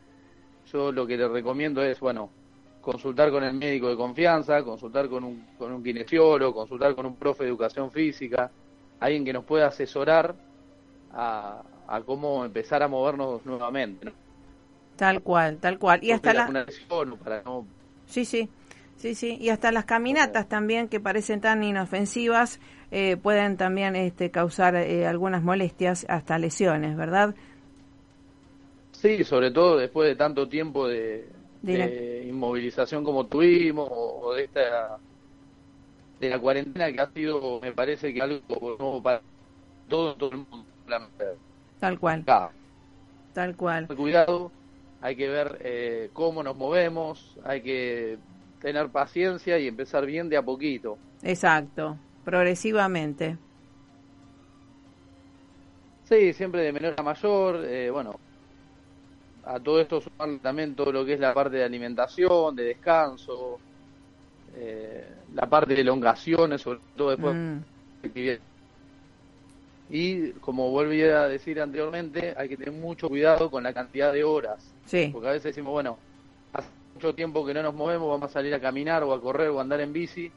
[0.71, 2.29] yo lo que le recomiendo es, bueno,
[2.81, 7.15] consultar con el médico de confianza, consultar con un, con un kinesiólogo, consultar con un
[7.15, 8.51] profe de educación física,
[8.99, 10.35] alguien que nos pueda asesorar
[11.13, 14.05] a, a cómo empezar a movernos nuevamente.
[14.05, 14.11] ¿no?
[15.01, 16.03] Tal cual, tal cual.
[16.03, 16.67] Y hasta la...
[18.05, 18.47] Sí, sí.
[18.97, 22.59] Sí, sí, y hasta las caminatas también que parecen tan inofensivas
[22.91, 27.33] eh, pueden también este, causar eh, algunas molestias, hasta lesiones, ¿verdad?
[28.91, 31.27] Sí, sobre todo después de tanto tiempo de,
[32.27, 34.99] inmovilización como tuvimos o, de esta
[36.19, 38.43] de la cuarentena que ha sido, me parece que algo
[38.77, 39.21] nuevo para
[39.89, 40.63] todo, todo el mundo.
[41.79, 42.23] Tal cual.
[43.33, 43.87] Tal cual.
[43.87, 44.51] Cuidado
[45.01, 48.19] hay que ver eh, cómo nos movemos, hay que
[48.61, 50.97] tener paciencia y empezar bien de a poquito.
[51.23, 53.37] Exacto, progresivamente.
[56.03, 58.19] Sí, siempre de menor a mayor, eh, bueno,
[59.43, 63.59] a todo esto sumar también todo lo que es la parte de alimentación, de descanso,
[64.55, 67.59] eh, la parte de elongaciones, sobre todo después mm.
[69.89, 74.23] Y como volví a decir anteriormente, hay que tener mucho cuidado con la cantidad de
[74.23, 74.70] horas
[75.11, 75.97] porque a veces decimos, bueno,
[76.53, 79.49] hace mucho tiempo que no nos movemos, vamos a salir a caminar o a correr
[79.49, 80.31] o a andar en bici.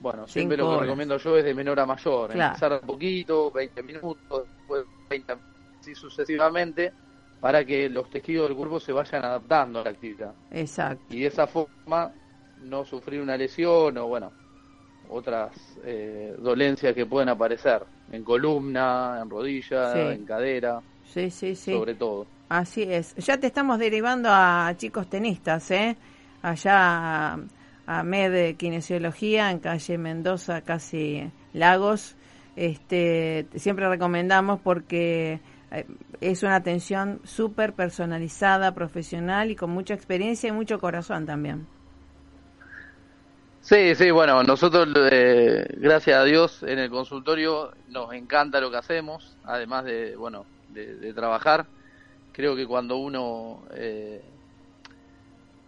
[0.00, 3.82] Bueno, siempre lo que recomiendo yo es de menor a mayor, empezar un poquito, 20
[3.82, 5.34] minutos, después 20
[5.80, 6.92] así sucesivamente,
[7.40, 10.34] para que los tejidos del cuerpo se vayan adaptando a la actividad.
[10.50, 11.04] Exacto.
[11.10, 12.12] Y de esa forma
[12.62, 14.32] no sufrir una lesión o, bueno,
[15.08, 15.52] otras
[15.84, 20.80] eh, dolencias que pueden aparecer en columna, en rodilla, en cadera.
[21.04, 21.72] Sí, sí, sí.
[21.72, 22.26] Sobre todo.
[22.48, 23.14] Así es.
[23.16, 25.96] Ya te estamos derivando a chicos tenistas, ¿eh?
[26.42, 27.38] Allá
[27.86, 32.16] a, MED Kinesiología, en calle Mendoza, casi Lagos.
[32.56, 35.40] Este, siempre recomendamos porque
[35.70, 35.86] eh,
[36.20, 41.66] es una atención súper personalizada, profesional y con mucha experiencia y mucho corazón también.
[43.60, 48.76] Sí, sí, bueno, nosotros, eh, gracias a Dios, en el consultorio nos encanta lo que
[48.76, 51.66] hacemos, además de, bueno, de trabajar
[52.34, 54.20] creo que cuando uno eh,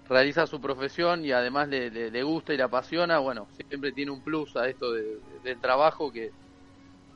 [0.08, 4.56] realiza su profesión y además le, gusta y le apasiona, bueno, siempre tiene un plus
[4.56, 6.32] a esto del trabajo que,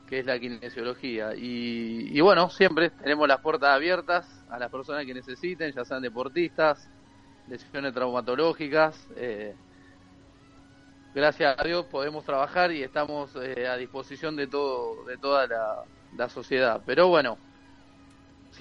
[0.09, 1.33] es la kinesiología.
[1.35, 6.89] Y, bueno, siempre tenemos las puertas abiertas a las personas que necesiten, ya sean deportistas,
[7.47, 9.07] lesiones traumatológicas.
[9.15, 9.55] Eh,
[11.15, 15.47] gracias a Dios podemos trabajar y estamos eh, a disposición de todo de toda
[16.17, 16.81] la sociedad.
[16.85, 17.37] Pero bueno,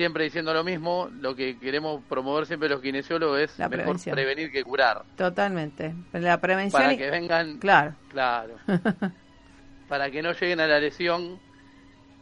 [0.00, 4.64] siempre diciendo lo mismo, lo que queremos promover siempre los kinesiólogos es mejor prevenir que
[4.64, 5.04] curar.
[5.14, 5.94] Totalmente.
[6.14, 6.80] La prevención.
[6.80, 7.58] Para que vengan.
[7.58, 7.94] Claro.
[8.08, 8.54] Claro.
[9.90, 11.38] para que no lleguen a la lesión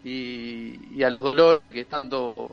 [0.03, 2.51] y, y al dolor que tanto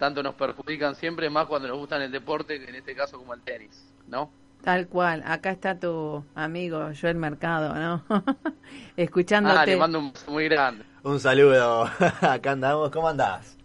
[0.00, 3.40] tanto nos perjudican siempre, más cuando nos gustan el deporte, en este caso como el
[3.42, 4.32] tenis, ¿no?
[4.64, 8.04] Tal cual, acá está tu amigo Joel Mercado, ¿no?
[8.96, 9.58] Escuchándote.
[9.60, 10.84] Ah, le mando un beso muy grande.
[11.04, 11.88] Un saludo,
[12.20, 13.56] acá andamos, ¿cómo andás?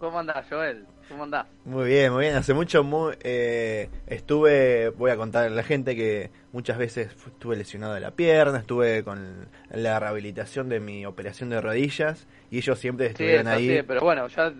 [0.00, 0.86] ¿Cómo andás, Joel?
[1.10, 1.46] ¿Cómo andás?
[1.66, 2.34] Muy bien, muy bien.
[2.34, 7.54] Hace mucho muy, eh, estuve, voy a contar a la gente que muchas veces estuve
[7.54, 12.78] lesionado de la pierna, estuve con la rehabilitación de mi operación de rodillas y ellos
[12.78, 13.76] siempre estuvieron sí, ahí.
[13.76, 14.50] Sí, pero bueno, ya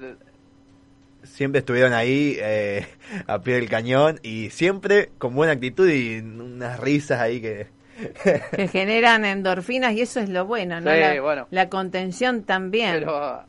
[1.23, 2.87] siempre estuvieron ahí eh,
[3.27, 7.69] a pie del cañón y siempre con buena actitud y unas risas ahí que...
[8.57, 10.93] que generan endorfinas y eso es lo bueno, ¿no?
[10.93, 11.49] Sí, la, bueno.
[11.51, 12.93] la contención también.
[12.99, 13.45] Pero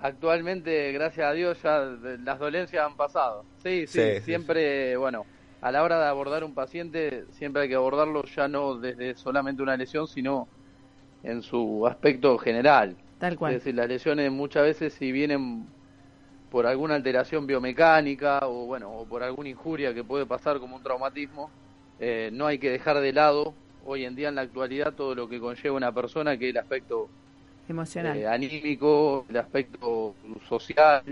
[0.00, 1.80] actualmente, gracias a Dios, ya
[2.24, 3.44] las dolencias han pasado.
[3.62, 5.26] Sí, sí, Sí, sí, siempre, bueno,
[5.60, 9.62] a la hora de abordar un paciente, siempre hay que abordarlo ya no desde solamente
[9.62, 10.48] una lesión, sino
[11.22, 12.96] en su aspecto general.
[13.18, 13.52] Tal cual.
[13.52, 15.66] Es decir, las lesiones muchas veces si vienen
[16.50, 20.82] por alguna alteración biomecánica o bueno, o por alguna injuria que puede pasar como un
[20.82, 21.50] traumatismo,
[21.98, 25.28] eh, no hay que dejar de lado hoy en día en la actualidad todo lo
[25.28, 27.08] que conlleva una persona que es el aspecto
[27.70, 28.16] Emocional.
[28.16, 30.14] eh, anímico, el aspecto
[30.48, 31.02] social.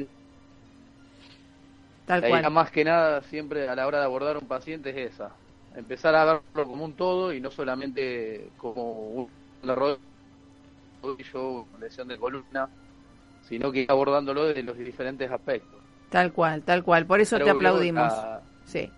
[2.07, 2.41] Tal La cual.
[2.41, 5.31] idea más que nada siempre a la hora de abordar un paciente es esa,
[5.77, 9.31] empezar a verlo como un todo y no solamente como un
[9.63, 9.99] error
[11.81, 12.69] lesión de columna,
[13.43, 15.81] sino que ir abordándolo desde los diferentes aspectos.
[16.11, 17.07] Tal cual, tal cual.
[17.07, 18.13] Por eso te Creo aplaudimos.
[18.13, 18.91] La, Sí.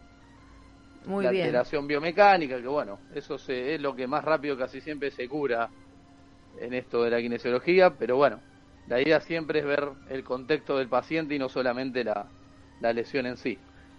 [1.06, 1.46] Muy la bien.
[1.46, 5.68] alteración biomecánica, que bueno, eso se, es lo que más rápido casi siempre se cura
[6.58, 8.40] en esto de la kinesiología, pero bueno,
[8.88, 12.26] la idea siempre es ver el contexto del paciente y no solamente la,
[12.80, 13.58] la lesión en sí.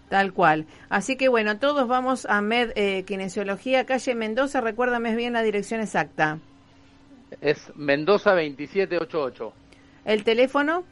[0.09, 0.65] Tal cual.
[0.89, 4.59] Así que bueno, todos vamos a Med eh, Kinesiología, calle Mendoza.
[4.59, 6.39] Recuérdame bien la dirección exacta.
[7.39, 9.53] Es Mendoza 2788.
[10.03, 10.83] El teléfono,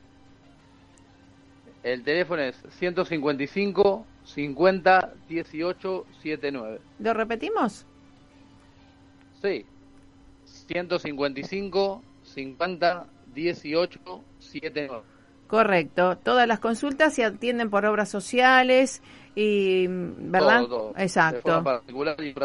[1.83, 6.79] El teléfono es 155 50 18 79.
[6.99, 7.85] ¿lo repetimos?
[9.41, 9.65] Sí.
[10.69, 13.99] 155 50 18
[14.39, 15.03] 79.
[15.47, 16.17] Correcto.
[16.17, 19.01] Todas las consultas se atienden por obras sociales
[19.35, 20.59] y, ¿verdad?
[20.59, 20.93] Todo, todo.
[20.93, 21.63] De Exacto.
[21.63, 22.35] particular y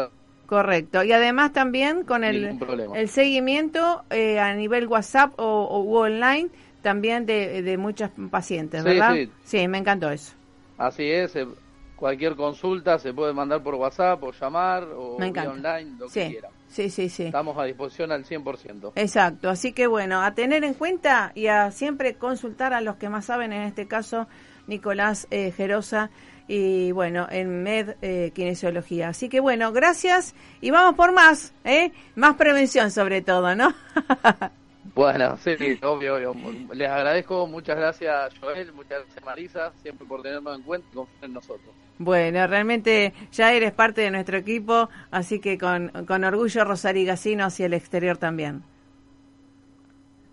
[0.47, 1.03] Correcto.
[1.03, 2.59] Y además también con el,
[2.95, 6.49] el seguimiento eh, a nivel WhatsApp o, o online
[6.81, 9.15] también de, de muchos pacientes, Sí, ¿verdad?
[9.43, 9.67] sí.
[9.67, 10.33] me encantó eso.
[10.77, 11.47] Así es, eh,
[11.95, 16.31] cualquier consulta se puede mandar por WhatsApp o llamar o vía online, lo que Sí,
[16.31, 16.49] quiera.
[16.67, 17.23] sí, sí, sí.
[17.23, 18.91] Estamos a disposición al 100%.
[18.95, 23.09] Exacto, así que bueno, a tener en cuenta y a siempre consultar a los que
[23.09, 24.27] más saben, en este caso
[24.67, 26.09] Nicolás eh, Gerosa
[26.47, 29.09] y bueno, en Med eh, Kinesiología.
[29.09, 31.91] Así que bueno, gracias y vamos por más, ¿eh?
[32.15, 33.73] Más prevención sobre todo, ¿no?
[34.93, 36.35] Bueno, sí, obvio, obvio.
[36.73, 41.25] Les agradezco, muchas gracias Joel, muchas gracias Marisa, siempre por tenernos en cuenta y confiar
[41.25, 41.73] en nosotros.
[41.97, 47.65] Bueno, realmente ya eres parte de nuestro equipo, así que con, con orgullo Rosarigacino hacia
[47.65, 48.63] el exterior también.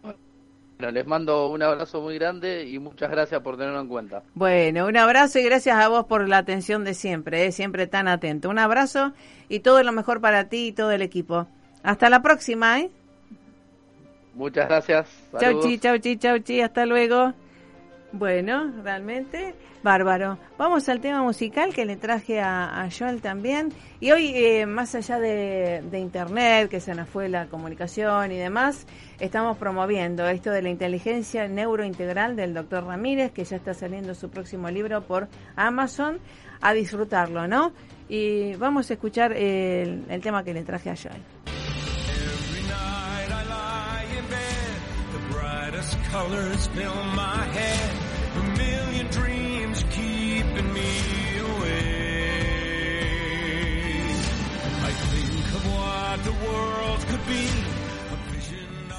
[0.02, 4.24] Bueno, les mando un abrazo muy grande y muchas gracias por tenerlo en cuenta.
[4.34, 7.52] Bueno, un abrazo y gracias a vos por la atención de siempre, ¿eh?
[7.52, 8.48] siempre tan atento.
[8.48, 9.12] Un abrazo
[9.48, 11.46] y todo lo mejor para ti y todo el equipo.
[11.84, 12.90] Hasta la próxima, ¿eh?
[14.34, 15.08] Muchas gracias.
[15.38, 17.32] Chau chi, chau chi, chau chi, hasta luego.
[18.12, 20.38] Bueno, realmente bárbaro.
[20.58, 23.70] Vamos al tema musical que le traje a, a Joel también.
[24.00, 28.36] Y hoy, eh, más allá de, de Internet, que se nos fue la comunicación y
[28.36, 28.86] demás,
[29.18, 34.28] estamos promoviendo esto de la inteligencia neurointegral del doctor Ramírez, que ya está saliendo su
[34.28, 36.18] próximo libro por Amazon,
[36.60, 37.72] a disfrutarlo, ¿no?
[38.08, 41.22] Y vamos a escuchar el, el tema que le traje a Joel.
[46.10, 47.90] Colors fill my head,
[48.34, 49.22] a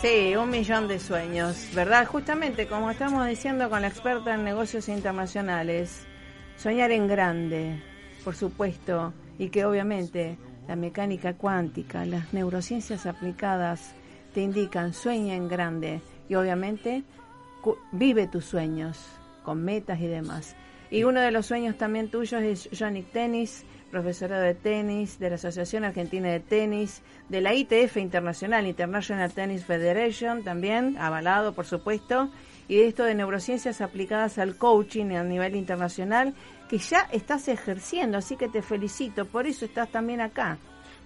[0.02, 2.06] Sí, un millón de sueños, ¿verdad?
[2.06, 6.06] Justamente como estamos diciendo con la experta en negocios internacionales,
[6.58, 7.82] soñar en grande,
[8.26, 13.94] por supuesto, y que obviamente la mecánica cuántica, las neurociencias aplicadas
[14.34, 17.04] te indican sueña en grande y obviamente
[17.92, 19.00] vive tus sueños
[19.44, 20.56] con metas y demás.
[20.90, 25.36] Y uno de los sueños también tuyos es Johnny Tennis, profesora de tenis, de la
[25.36, 32.32] Asociación Argentina de Tenis, de la ITF Internacional, International Tennis Federation, también, avalado por supuesto,
[32.68, 36.34] y de esto de neurociencias aplicadas al coaching a nivel internacional,
[36.70, 40.58] que ya estás ejerciendo, así que te felicito, por eso estás también acá.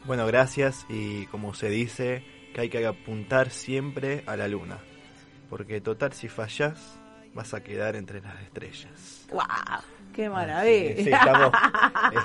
[0.06, 4.80] Bueno, gracias y como se dice, que hay que apuntar siempre a la luna.
[5.50, 7.00] Porque total, si fallas,
[7.34, 9.26] vas a quedar entre las estrellas.
[9.32, 9.42] ¡Wow!
[10.14, 10.96] ¡Qué maravilla!
[10.96, 11.52] Sí, estamos,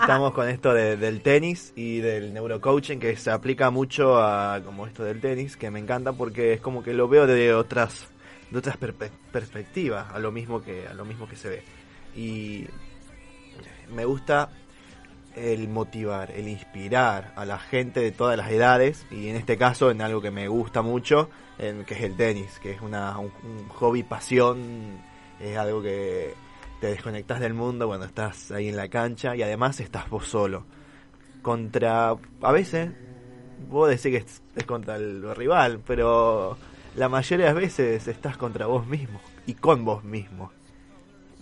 [0.01, 4.87] estamos con esto de- del tenis y del neurocoaching que se aplica mucho a como
[4.87, 8.09] esto del tenis, que me encanta porque es como que lo veo de otras
[8.51, 8.77] de otras
[9.33, 11.63] perspectivas, a lo mismo que a lo mismo que se ve.
[12.17, 12.67] Y
[13.95, 14.49] me gusta
[15.37, 19.91] el motivar, el inspirar a la gente de todas las edades y en este caso
[19.91, 23.31] en algo que me gusta mucho, en, que es el tenis, que es una, un,
[23.69, 25.01] hobby, pasión,
[25.41, 26.35] es algo que
[26.81, 30.65] te desconectas del mundo cuando estás ahí en la cancha y además estás vos solo.
[31.43, 32.91] Contra, a veces,
[33.69, 36.57] vos decís que es contra el rival, pero
[36.97, 40.53] la mayoría de las veces estás contra vos mismo y con vos mismo.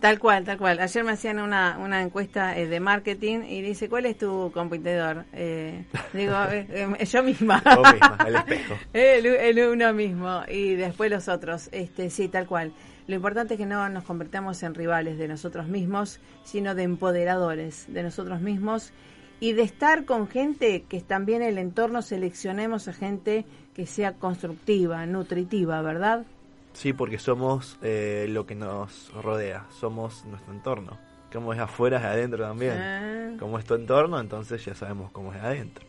[0.00, 0.80] Tal cual, tal cual.
[0.80, 5.26] Ayer me hacían una, una encuesta eh, de marketing y dice, ¿cuál es tu competidor?
[5.34, 5.84] Eh,
[6.14, 6.66] digo, eh,
[6.98, 7.62] eh, yo misma.
[7.62, 8.74] Misma, el espejo.
[8.94, 11.68] el, el uno mismo y después los otros.
[11.72, 12.72] Este, sí, tal cual.
[13.08, 17.84] Lo importante es que no nos convertamos en rivales de nosotros mismos, sino de empoderadores
[17.92, 18.92] de nosotros mismos
[19.38, 23.44] y de estar con gente que también el entorno seleccionemos a gente
[23.74, 26.24] que sea constructiva, nutritiva, ¿verdad?
[26.80, 30.98] Sí, porque somos eh, lo que nos rodea, somos nuestro entorno.
[31.30, 32.72] Como es afuera, es adentro también.
[32.72, 33.32] Ah.
[33.38, 35.84] Como es tu entorno, entonces ya sabemos cómo es adentro.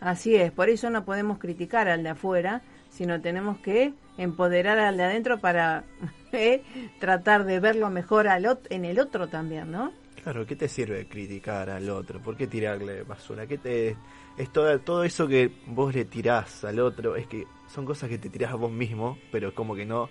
[0.00, 4.96] Así es, por eso no podemos criticar al de afuera, sino tenemos que empoderar al
[4.96, 5.82] de adentro para
[6.32, 6.62] eh,
[7.00, 9.92] tratar de verlo mejor al ot- en el otro también, ¿no?
[10.22, 12.20] Claro, ¿qué te sirve criticar al otro?
[12.20, 13.46] ¿Por qué tirarle basura?
[13.48, 13.96] ¿Qué te
[14.36, 17.16] es todo, todo eso que vos le tirás al otro?
[17.16, 20.08] Es que son cosas que te tirás a vos mismo, pero como que no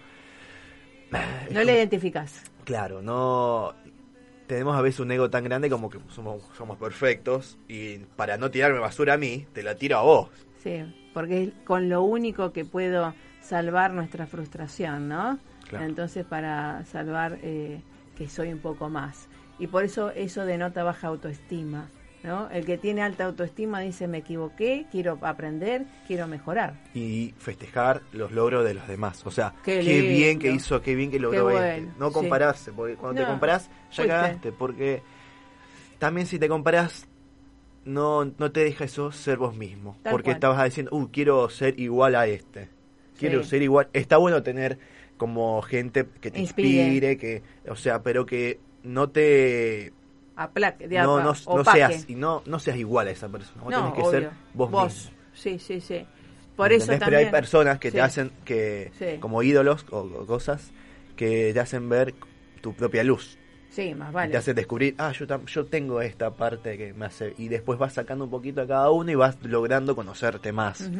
[1.51, 2.41] No le identificas.
[2.63, 3.73] Claro, no
[4.47, 8.51] tenemos a veces un ego tan grande como que somos, somos perfectos y para no
[8.51, 10.29] tirarme basura a mí, te la tiro a vos.
[10.61, 10.83] Sí,
[11.13, 15.39] porque es con lo único que puedo salvar nuestra frustración, ¿no?
[15.67, 15.85] Claro.
[15.85, 17.81] Entonces para salvar eh,
[18.15, 19.27] que soy un poco más.
[19.59, 21.89] Y por eso eso denota baja autoestima,
[22.23, 22.49] ¿no?
[22.49, 26.73] El que tiene alta autoestima dice me equivoqué, quiero aprender, quiero mejorar.
[26.93, 29.25] y festejar los logros de los demás.
[29.25, 31.87] O sea, Qué bien que hizo, qué bien que logró este.
[31.99, 32.13] No sí.
[32.13, 35.01] compararse, porque cuando No, te comparás ya cagaste, porque
[35.99, 37.07] también si te comparás
[37.85, 40.35] no, no te deja eso ser vos mismo, Tal porque cual.
[40.35, 42.69] estabas diciendo, uh, quiero ser igual a este.
[43.19, 43.49] Quiero Sí.
[43.49, 43.89] ser igual.
[43.93, 44.79] Está bueno tener
[45.17, 46.69] como gente que te Inspire.
[46.69, 49.91] inspire, que, o sea, pero que no te
[50.35, 53.61] Apla- de no, no, no seas y no, no seas igual a esa persona.
[53.63, 54.11] Vos No, tenés que obvio.
[54.11, 55.11] ser vos, mismo.
[55.33, 56.05] Sí, sí, sí.
[56.55, 57.05] Por eso también.
[57.05, 57.95] Pero hay personas que Sí.
[57.95, 59.19] te hacen que Sí.
[59.19, 60.71] como ídolos o, o cosas
[61.15, 62.13] que te hacen ver
[62.61, 63.37] tu propia luz.
[63.69, 64.31] Sí, más Y vale.
[64.31, 67.33] Te hacen descubrir, ah, yo, yo tengo esta parte que me hace...
[67.39, 70.91] Y después vas sacando un poquito a cada uno y vas logrando conocerte más.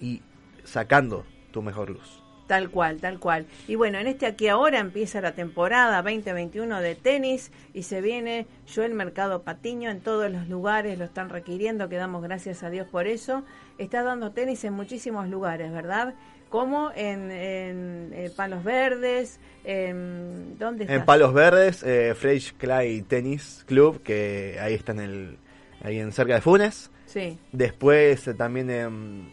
[0.00, 0.22] Y
[0.64, 2.22] sacando tu mejor luz.
[2.46, 3.46] Tal cual, tal cual.
[3.66, 8.46] Y bueno, en este aquí ahora empieza la temporada 2021 de tenis y se viene
[8.66, 12.68] yo el mercado Patiño en todos los lugares, lo están requiriendo, que damos gracias a
[12.68, 13.44] Dios por eso.
[13.78, 16.14] Está dando tenis en muchísimos lugares, ¿verdad?
[16.50, 20.94] Como en, en, eh, Palos Verdes, en, ¿dónde está?
[20.94, 25.38] En Palos Verdes, eh, Fresh Clay Tennis Club, que ahí está en el,
[25.82, 26.90] ahí en cerca de Funes.
[27.06, 29.32] Sí, Después eh, también en,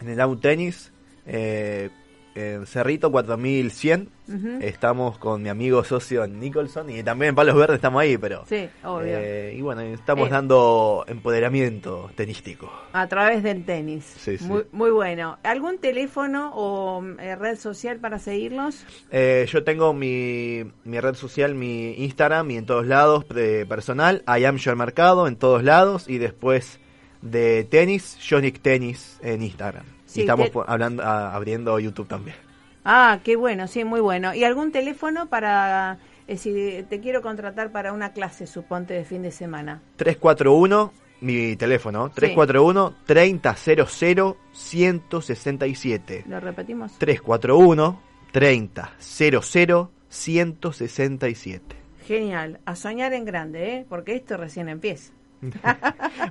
[0.00, 0.92] en el Down Tennis,
[1.26, 1.90] eh,
[2.36, 4.08] en Cerrito 4100.
[4.28, 4.58] Ujú.
[4.60, 8.44] Estamos con mi amigo socio Nicholson y también en Palos Verdes estamos ahí, pero...
[8.48, 9.12] sí, obvio.
[9.16, 10.30] eh, y bueno, estamos Eh.
[10.32, 12.70] dando empoderamiento tenístico.
[12.92, 14.04] A través del tenis.
[14.18, 14.44] Sí, sí.
[14.44, 15.38] Muy, muy bueno.
[15.44, 18.84] ¿Algún teléfono o eh, red social para seguirlos?
[19.10, 24.22] Eh, yo tengo mi, mi red social, mi Instagram y en todos lados de personal,
[24.26, 26.80] I am Joel Mercado en todos lados y después
[27.22, 29.84] de tenis, Jonic Tennis en Instagram.
[30.16, 32.36] Sí, y estamos hablando, abriendo YouTube también.
[32.84, 34.32] Ah, qué bueno, sí, muy bueno.
[34.34, 35.98] ¿Y algún teléfono para,
[36.28, 39.82] eh, si te quiero contratar para una clase, suponte, de fin de semana?
[39.96, 46.24] 341, mi teléfono, 341 3000 167.
[46.28, 46.96] ¿Lo repetimos?
[46.98, 48.00] 341
[48.30, 51.76] 3000 167.
[52.06, 53.86] Genial, a soñar en grande, ¿eh?
[53.88, 55.12] Porque esto recién empieza.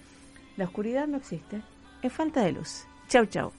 [0.57, 1.63] la oscuridad no existe,
[2.03, 2.89] es falta de luz.
[3.09, 3.53] Chau, chau.